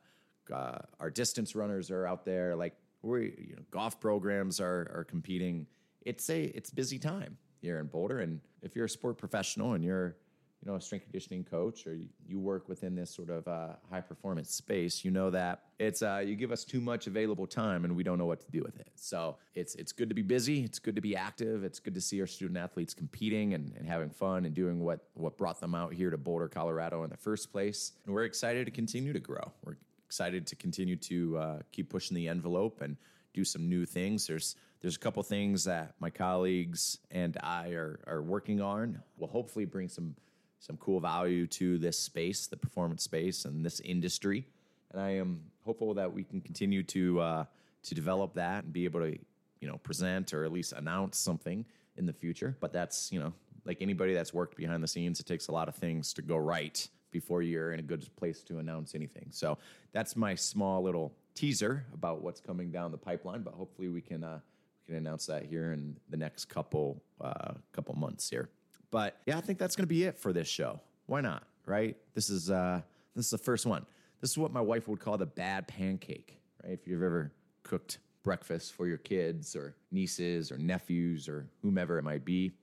uh, 0.54 0.80
our 1.00 1.10
distance 1.10 1.56
runners 1.56 1.92
are 1.92 2.06
out 2.06 2.26
there. 2.26 2.56
Like 2.56 2.76
we, 3.02 3.34
you 3.38 3.56
know, 3.56 3.64
golf 3.72 4.00
programs 4.00 4.60
are 4.60 4.92
are 4.94 5.06
competing. 5.08 5.68
It's 6.02 6.30
a 6.30 6.44
it's 6.44 6.70
busy 6.70 7.00
time 7.00 7.38
here 7.62 7.80
in 7.80 7.88
Boulder, 7.88 8.20
and 8.20 8.42
if 8.62 8.76
you're 8.76 8.86
a 8.86 8.90
sport 8.90 9.18
professional 9.18 9.74
and 9.74 9.84
you're 9.84 10.18
you 10.66 10.72
know 10.72 10.78
a 10.78 10.82
strength 10.82 11.04
conditioning 11.04 11.44
coach 11.44 11.86
or 11.86 11.96
you, 12.28 12.40
work 12.40 12.68
within 12.68 12.96
this 12.96 13.10
sort 13.10 13.30
of 13.30 13.48
uh, 13.48 13.74
high 13.90 14.02
performance 14.02 14.52
space, 14.52 15.06
you 15.06 15.12
know 15.12 15.30
that 15.30 15.64
it's 15.80 16.02
uh, 16.02 16.22
you 16.26 16.36
give 16.36 16.52
us 16.52 16.64
too 16.64 16.82
much 16.82 17.08
available 17.08 17.46
time 17.46 17.86
and 17.86 17.96
we 17.96 18.04
don't 18.04 18.18
know 18.18 18.26
what 18.26 18.42
to 18.42 18.52
do 18.52 18.62
with 18.64 18.80
it. 18.80 18.90
So 18.96 19.38
it's 19.54 19.76
it's 19.76 19.92
good 19.92 20.10
to 20.10 20.16
be 20.16 20.22
busy. 20.22 20.64
It's 20.64 20.80
good 20.80 20.96
to 20.96 21.02
be 21.02 21.16
active. 21.16 21.64
It's 21.64 21.80
good 21.80 21.94
to 21.94 22.02
see 22.02 22.20
our 22.20 22.28
student 22.28 22.58
athletes 22.58 22.94
competing 22.94 23.54
and, 23.54 23.74
and 23.78 23.88
having 23.88 24.10
fun 24.10 24.46
and 24.46 24.54
doing 24.54 24.80
what 24.80 25.02
what 25.14 25.38
brought 25.38 25.62
them 25.62 25.76
out 25.76 25.94
here 25.94 26.10
to 26.10 26.18
Boulder, 26.18 26.48
Colorado 26.48 27.04
in 27.04 27.10
the 27.10 27.18
first 27.18 27.52
place. 27.52 27.94
And 28.06 28.14
we're 28.14 28.26
excited 28.26 28.66
to 28.66 28.72
continue 28.72 29.14
to 29.14 29.20
grow. 29.20 29.52
We're 29.64 29.78
excited 30.08 30.48
to 30.48 30.56
continue 30.56 30.96
to 30.96 31.38
uh, 31.38 31.60
keep 31.72 31.90
pushing 31.90 32.16
the 32.16 32.28
envelope 32.28 32.82
and 32.82 32.98
do 33.34 33.44
some 33.44 33.70
new 33.70 33.86
things. 33.86 34.28
There's 34.28 34.56
there's 34.82 34.96
a 34.96 35.00
couple 35.00 35.22
things 35.24 35.64
that 35.64 35.96
my 36.00 36.10
colleagues 36.10 37.00
and 37.12 37.38
I 37.42 37.70
are 37.70 38.00
are 38.08 38.22
working 38.22 38.62
on. 38.62 39.02
Will 39.18 39.28
hopefully 39.28 39.66
bring 39.66 39.90
some 39.90 40.16
some 40.60 40.78
cool 40.78 41.00
value 41.00 41.48
to 41.48 41.78
this 41.78 42.00
space, 42.00 42.48
the 42.48 42.58
performance 42.58 43.04
space, 43.04 43.46
and 43.46 43.66
this 43.66 43.80
industry. 43.82 44.46
And 44.92 45.02
I 45.02 45.12
am 45.12 45.42
hopeful 45.64 45.94
that 45.96 46.12
we 46.12 46.24
can 46.24 46.42
continue 46.42 46.84
to 46.84 47.20
uh, 47.20 47.46
to 47.84 47.96
develop 47.96 48.34
that 48.36 48.64
and 48.64 48.74
be 48.74 48.86
able 48.86 49.02
to 49.02 49.18
you 49.60 49.68
know 49.68 49.78
present 49.78 50.34
or 50.34 50.44
at 50.44 50.52
least 50.52 50.74
announce 50.74 51.18
something 51.18 51.66
in 51.98 52.06
the 52.06 52.14
future. 52.14 52.56
But 52.60 52.74
that's 52.74 53.12
you 53.12 53.20
know 53.20 53.34
like 53.66 53.82
anybody 53.82 54.14
that's 54.14 54.34
worked 54.34 54.56
behind 54.56 54.84
the 54.84 54.88
scenes, 54.88 55.20
it 55.20 55.26
takes 55.26 55.48
a 55.48 55.52
lot 55.52 55.68
of 55.68 55.76
things 55.76 56.14
to 56.14 56.22
go 56.22 56.38
right 56.38 56.88
before 57.12 57.42
you're 57.42 57.72
in 57.72 57.80
a 57.80 57.84
good 57.84 58.06
place 58.18 58.44
to 58.44 58.60
announce 58.60 58.94
anything. 58.94 59.28
So 59.32 59.58
that's 59.94 60.16
my 60.16 60.36
small 60.36 60.84
little 60.84 61.14
teaser 61.34 61.86
about 61.94 62.22
what's 62.22 62.42
coming 62.42 62.72
down 62.72 62.92
the 62.92 62.98
pipeline. 62.98 63.42
But 63.42 63.54
hopefully 63.54 63.90
we 63.90 64.02
can 64.02 64.24
uh, 64.24 64.40
we 64.88 64.94
can 64.94 64.98
announce 64.98 65.26
that 65.28 65.46
here 65.46 65.72
in 65.72 65.98
the 66.10 66.18
next 66.18 66.46
couple 66.46 67.02
uh, 67.22 67.54
couple 67.72 67.96
months 67.96 68.30
here. 68.30 68.50
But 68.96 69.18
yeah, 69.26 69.38
I 69.38 69.42
think 69.42 69.60
that's 69.60 69.76
going 69.76 69.84
to 69.84 69.94
be 69.94 70.06
it 70.06 70.18
for 70.18 70.32
this 70.32 70.48
show. 70.48 70.80
Why 71.06 71.20
not? 71.20 71.44
Right? 71.66 71.98
This 72.14 72.30
is 72.30 72.50
uh, 72.50 72.80
this 73.14 73.26
is 73.26 73.32
the 73.32 73.38
first 73.38 73.66
one. 73.66 73.86
This 74.22 74.30
is 74.30 74.38
what 74.38 74.54
my 74.54 74.62
wife 74.62 74.88
would 74.88 75.02
call 75.02 75.18
the 75.18 75.26
bad 75.26 75.68
pancake. 75.68 76.40
Right? 76.64 76.72
If 76.72 76.88
you've 76.88 77.04
ever 77.04 77.34
cooked 77.64 77.98
breakfast 78.24 78.72
for 78.72 78.88
your 78.88 78.98
kids 79.00 79.54
or 79.54 79.76
nieces 79.92 80.50
or 80.50 80.58
nephews 80.58 81.28
or 81.28 81.46
whomever 81.62 81.98
it 81.98 82.04
might 82.04 82.24
be, 82.24 82.54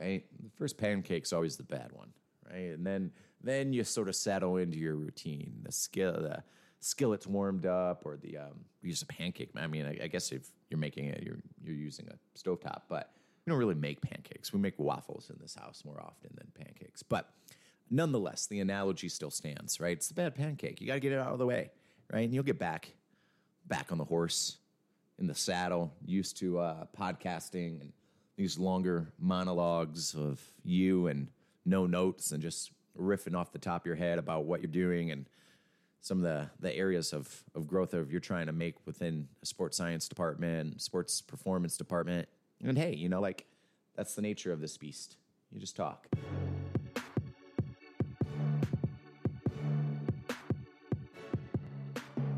right? 0.00 0.24
The 0.42 0.48
first 0.56 0.78
pancake's 0.78 1.34
always 1.34 1.58
the 1.58 1.64
bad 1.64 1.92
one, 1.92 2.08
right? 2.50 2.72
And 2.72 2.86
then 2.86 3.12
then 3.42 3.74
you 3.74 3.84
sort 3.84 4.08
of 4.08 4.16
settle 4.16 4.56
into 4.56 4.78
your 4.78 4.94
routine. 4.94 5.52
The 5.64 5.72
skill 5.72 6.14
the 6.14 6.42
skillet's 6.80 7.26
warmed 7.26 7.66
up 7.66 8.06
or 8.06 8.16
the 8.16 8.38
um, 8.38 8.64
use 8.80 9.02
a 9.02 9.06
pancake. 9.06 9.50
I 9.54 9.66
mean, 9.66 9.84
I, 9.84 10.04
I 10.04 10.06
guess 10.06 10.32
if 10.32 10.48
you're 10.70 10.80
making 10.80 11.08
it, 11.08 11.22
you're 11.22 11.42
you're 11.62 11.76
using 11.76 12.08
a 12.08 12.38
stovetop, 12.38 12.84
but 12.88 13.10
we 13.44 13.50
don't 13.50 13.58
really 13.58 13.74
make 13.74 14.00
pancakes. 14.00 14.52
We 14.52 14.60
make 14.60 14.78
waffles 14.78 15.30
in 15.30 15.36
this 15.40 15.54
house 15.54 15.82
more 15.84 16.00
often 16.00 16.30
than 16.34 16.46
pancakes. 16.54 17.02
But 17.02 17.28
nonetheless, 17.90 18.46
the 18.46 18.60
analogy 18.60 19.08
still 19.08 19.30
stands, 19.30 19.80
right? 19.80 19.96
It's 19.96 20.08
the 20.08 20.14
bad 20.14 20.34
pancake. 20.34 20.80
You 20.80 20.86
got 20.86 20.94
to 20.94 21.00
get 21.00 21.12
it 21.12 21.18
out 21.18 21.32
of 21.32 21.38
the 21.38 21.46
way, 21.46 21.70
right? 22.12 22.24
And 22.24 22.34
you'll 22.34 22.44
get 22.44 22.58
back 22.58 22.94
back 23.66 23.92
on 23.92 23.98
the 23.98 24.04
horse 24.04 24.58
in 25.18 25.26
the 25.26 25.34
saddle, 25.34 25.92
used 26.04 26.36
to 26.38 26.58
uh, 26.58 26.84
podcasting 26.98 27.80
and 27.80 27.92
these 28.36 28.58
longer 28.58 29.12
monologues 29.18 30.14
of 30.14 30.40
you 30.64 31.06
and 31.06 31.28
no 31.64 31.86
notes 31.86 32.32
and 32.32 32.42
just 32.42 32.72
riffing 32.98 33.34
off 33.34 33.52
the 33.52 33.58
top 33.58 33.82
of 33.82 33.86
your 33.86 33.94
head 33.94 34.18
about 34.18 34.44
what 34.44 34.60
you're 34.60 34.70
doing 34.70 35.10
and 35.10 35.26
some 36.00 36.18
of 36.18 36.24
the, 36.24 36.50
the 36.60 36.74
areas 36.74 37.12
of, 37.12 37.42
of 37.54 37.66
growth 37.66 37.94
of 37.94 38.10
you're 38.10 38.20
trying 38.20 38.46
to 38.46 38.52
make 38.52 38.74
within 38.86 39.26
a 39.42 39.46
sports 39.46 39.76
science 39.76 40.08
department, 40.08 40.82
sports 40.82 41.22
performance 41.22 41.76
department. 41.76 42.28
And 42.66 42.78
hey, 42.78 42.94
you 42.94 43.10
know, 43.10 43.20
like 43.20 43.44
that's 43.94 44.14
the 44.14 44.22
nature 44.22 44.50
of 44.50 44.60
this 44.60 44.78
beast. 44.78 45.16
You 45.52 45.60
just 45.60 45.76
talk. 45.76 46.06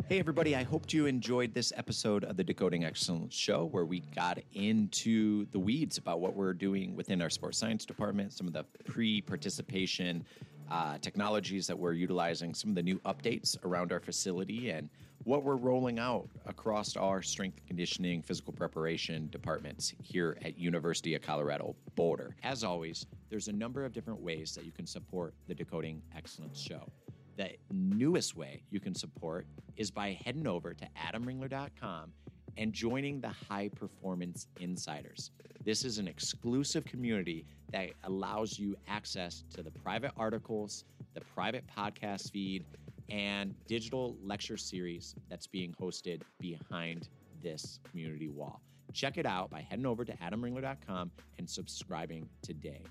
Hey, 0.09 0.21
everybody, 0.21 0.55
I 0.55 0.63
hoped 0.63 0.93
you 0.93 1.07
enjoyed 1.07 1.53
this 1.55 1.73
episode 1.77 2.25
of 2.25 2.37
the 2.37 2.45
Decoding 2.45 2.85
Excellence 2.85 3.35
Show 3.35 3.67
where 3.67 3.85
we 3.85 4.01
got 4.15 4.39
into 4.55 5.47
the 5.51 5.59
weeds 5.59 5.99
about 5.99 6.21
what 6.21 6.35
we're 6.35 6.53
doing 6.53 6.95
within 6.95 7.23
our 7.23 7.31
sports 7.31 7.59
science 7.59 7.85
department, 7.85 8.33
some 8.33 8.47
of 8.47 8.53
the 8.53 8.65
pre 8.85 9.21
participation 9.21 10.25
uh, 10.71 10.99
technologies 10.99 11.67
that 11.69 11.79
we're 11.79 11.93
utilizing, 11.93 12.53
some 12.55 12.71
of 12.71 12.77
the 12.77 12.83
new 12.83 12.99
updates 13.01 13.57
around 13.65 13.93
our 13.93 14.01
facility, 14.01 14.71
and 14.71 14.91
what 15.27 15.43
we're 15.43 15.57
rolling 15.57 15.99
out 15.99 16.29
across 16.47 16.97
our 16.97 17.21
strength 17.21 17.61
conditioning, 17.67 18.23
physical 18.23 18.53
preparation 18.53 19.29
departments 19.33 19.93
here 20.01 20.39
at 20.45 20.57
University 20.57 21.17
of 21.17 21.21
Colorado 21.21 21.75
Boulder. 21.97 22.37
As 22.45 22.63
always, 22.63 23.07
there's 23.29 23.49
a 23.49 23.53
number 23.53 23.85
of 23.85 23.93
different 23.93 24.21
ways 24.21 24.55
that 24.55 24.65
you 24.65 24.71
can 24.71 24.87
support 24.87 25.35
the 25.49 25.55
Decoding 25.55 26.01
Excellence 26.17 26.61
Show. 26.61 26.89
The 27.37 27.51
newest 27.73 28.37
way 28.37 28.63
you 28.71 28.79
can 28.79 28.95
support 28.95 29.49
is 29.77 29.91
by 29.91 30.17
heading 30.25 30.47
over 30.47 30.73
to 30.75 30.87
adamringler.com 30.97 32.13
and 32.57 32.73
joining 32.73 33.21
the 33.21 33.35
High 33.49 33.69
Performance 33.75 34.47
Insiders. 34.61 35.33
This 35.65 35.85
is 35.85 35.99
an 35.99 36.07
exclusive 36.07 36.85
community 36.85 37.45
that 37.73 37.91
allows 38.05 38.61
you 38.61 38.77
access 38.87 39.43
to 39.55 39.65
the 39.65 39.73
private 39.73 40.13
articles, 40.17 40.85
the 41.15 41.21
private 41.21 41.65
podcast 41.77 42.31
feed, 42.31 42.65
and 43.09 43.55
digital 43.67 44.17
lecture 44.23 44.57
series 44.57 45.15
that's 45.29 45.47
being 45.47 45.75
hosted 45.81 46.23
behind 46.41 47.09
this 47.43 47.79
community 47.89 48.29
wall. 48.29 48.61
Check 48.93 49.19
it 49.19 49.27
out 49.27 49.51
by 49.51 49.61
heading 49.61 49.87
over 49.87 50.05
to 50.05 50.13
adamringler.com 50.17 51.11
and 51.39 51.49
subscribing 51.49 52.29
today. 52.43 52.83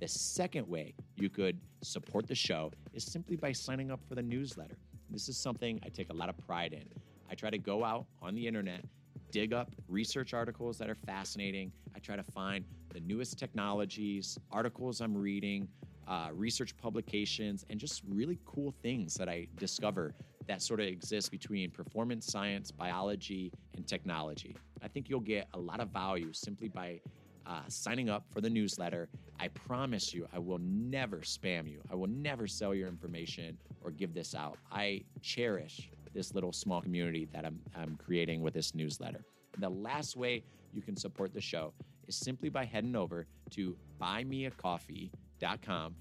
The 0.00 0.08
second 0.08 0.68
way 0.68 0.94
you 1.16 1.30
could 1.30 1.58
support 1.82 2.26
the 2.26 2.34
show 2.34 2.72
is 2.92 3.04
simply 3.04 3.36
by 3.36 3.52
signing 3.52 3.90
up 3.90 4.00
for 4.08 4.14
the 4.14 4.22
newsletter. 4.22 4.76
This 5.10 5.28
is 5.28 5.36
something 5.36 5.80
I 5.84 5.88
take 5.88 6.10
a 6.10 6.14
lot 6.14 6.28
of 6.28 6.36
pride 6.46 6.72
in. 6.72 6.84
I 7.30 7.34
try 7.34 7.50
to 7.50 7.58
go 7.58 7.84
out 7.84 8.06
on 8.20 8.34
the 8.34 8.46
internet, 8.46 8.84
dig 9.30 9.52
up 9.52 9.70
research 9.88 10.34
articles 10.34 10.76
that 10.78 10.90
are 10.90 10.94
fascinating. 10.94 11.72
I 11.94 11.98
try 11.98 12.16
to 12.16 12.22
find 12.22 12.64
the 12.92 13.00
newest 13.00 13.38
technologies, 13.38 14.38
articles 14.52 15.00
I'm 15.00 15.16
reading, 15.16 15.68
uh, 16.06 16.28
research 16.32 16.76
publications, 16.76 17.64
and 17.70 17.78
just 17.78 18.02
really 18.08 18.38
cool 18.44 18.74
things 18.82 19.14
that 19.14 19.28
I 19.28 19.46
discover 19.56 20.14
that 20.46 20.62
sort 20.62 20.80
of 20.80 20.86
exist 20.86 21.30
between 21.30 21.70
performance 21.70 22.26
science, 22.26 22.70
biology, 22.70 23.52
and 23.74 23.86
technology. 23.86 24.56
I 24.82 24.88
think 24.88 25.08
you'll 25.08 25.20
get 25.20 25.48
a 25.54 25.58
lot 25.58 25.80
of 25.80 25.88
value 25.88 26.32
simply 26.32 26.68
by 26.68 27.00
uh, 27.46 27.60
signing 27.68 28.08
up 28.08 28.24
for 28.30 28.40
the 28.40 28.50
newsletter. 28.50 29.08
I 29.40 29.48
promise 29.48 30.14
you, 30.14 30.26
I 30.32 30.38
will 30.38 30.58
never 30.58 31.18
spam 31.18 31.70
you. 31.70 31.80
I 31.90 31.94
will 31.94 32.08
never 32.08 32.46
sell 32.46 32.74
your 32.74 32.88
information 32.88 33.58
or 33.82 33.90
give 33.90 34.14
this 34.14 34.34
out. 34.34 34.58
I 34.70 35.04
cherish 35.22 35.90
this 36.14 36.34
little 36.34 36.52
small 36.52 36.80
community 36.80 37.28
that 37.32 37.44
I'm, 37.44 37.60
I'm 37.76 37.96
creating 37.96 38.40
with 38.40 38.54
this 38.54 38.74
newsletter. 38.74 39.24
And 39.54 39.62
the 39.62 39.68
last 39.68 40.16
way 40.16 40.44
you 40.72 40.82
can 40.82 40.96
support 40.96 41.34
the 41.34 41.40
show 41.40 41.72
is 42.06 42.16
simply 42.16 42.48
by 42.48 42.64
heading 42.64 42.96
over 42.96 43.26
to 43.50 43.76
buymeacoffee.com 44.00 45.23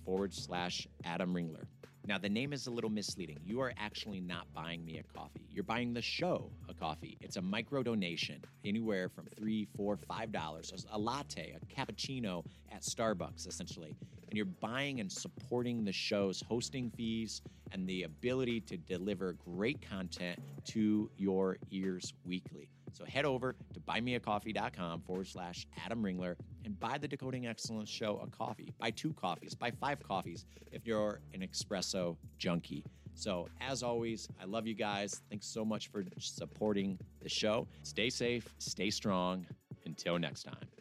forward 0.05 0.33
slash 0.33 0.87
Adam 1.03 1.33
Ringler. 1.33 1.65
Now, 2.05 2.17
the 2.17 2.29
name 2.29 2.51
is 2.51 2.67
a 2.67 2.71
little 2.71 2.89
misleading. 2.89 3.39
You 3.45 3.61
are 3.61 3.73
actually 3.77 4.19
not 4.19 4.53
buying 4.53 4.83
me 4.83 4.97
a 4.97 5.03
coffee. 5.17 5.47
You're 5.49 5.63
buying 5.63 5.93
the 5.93 6.01
show 6.01 6.51
a 6.67 6.73
coffee. 6.73 7.17
It's 7.21 7.37
a 7.37 7.41
micro 7.41 7.81
donation, 7.81 8.43
anywhere 8.65 9.07
from 9.07 9.27
three, 9.37 9.69
four, 9.77 9.95
five 9.95 10.33
dollars. 10.33 10.85
A 10.91 10.99
latte, 10.99 11.55
a 11.55 11.65
cappuccino 11.73 12.43
at 12.73 12.81
Starbucks, 12.81 13.47
essentially. 13.47 13.95
And 14.27 14.35
you're 14.35 14.45
buying 14.45 14.99
and 14.99 15.09
supporting 15.09 15.85
the 15.85 15.93
show's 15.93 16.41
hosting 16.41 16.89
fees 16.89 17.41
and 17.71 17.87
the 17.87 18.03
ability 18.03 18.59
to 18.61 18.75
deliver 18.75 19.33
great 19.33 19.81
content 19.81 20.39
to 20.65 21.09
your 21.15 21.57
ears 21.71 22.13
weekly. 22.25 22.67
So 22.93 23.05
head 23.05 23.25
over 23.25 23.55
to 23.73 23.79
buymeacoffee.com 23.79 25.01
forward 25.01 25.27
slash 25.27 25.67
Adam 25.83 26.03
Ringler 26.03 26.35
and 26.63 26.79
buy 26.79 26.97
the 26.97 27.07
Decoding 27.07 27.47
Excellence 27.47 27.89
Show 27.89 28.21
a 28.23 28.27
coffee. 28.27 28.73
Buy 28.79 28.91
two 28.91 29.13
coffees, 29.13 29.55
buy 29.55 29.71
five 29.71 30.01
coffees 30.01 30.45
if 30.71 30.85
you're 30.85 31.21
an 31.33 31.41
espresso 31.41 32.15
junkie. 32.37 32.85
So, 33.15 33.47
as 33.61 33.83
always, 33.83 34.27
I 34.41 34.45
love 34.45 34.65
you 34.65 34.73
guys. 34.73 35.21
Thanks 35.29 35.47
so 35.47 35.63
much 35.63 35.89
for 35.89 36.03
supporting 36.19 36.97
the 37.21 37.29
show. 37.29 37.67
Stay 37.83 38.09
safe, 38.09 38.47
stay 38.57 38.89
strong. 38.89 39.45
Until 39.85 40.17
next 40.17 40.43
time. 40.43 40.72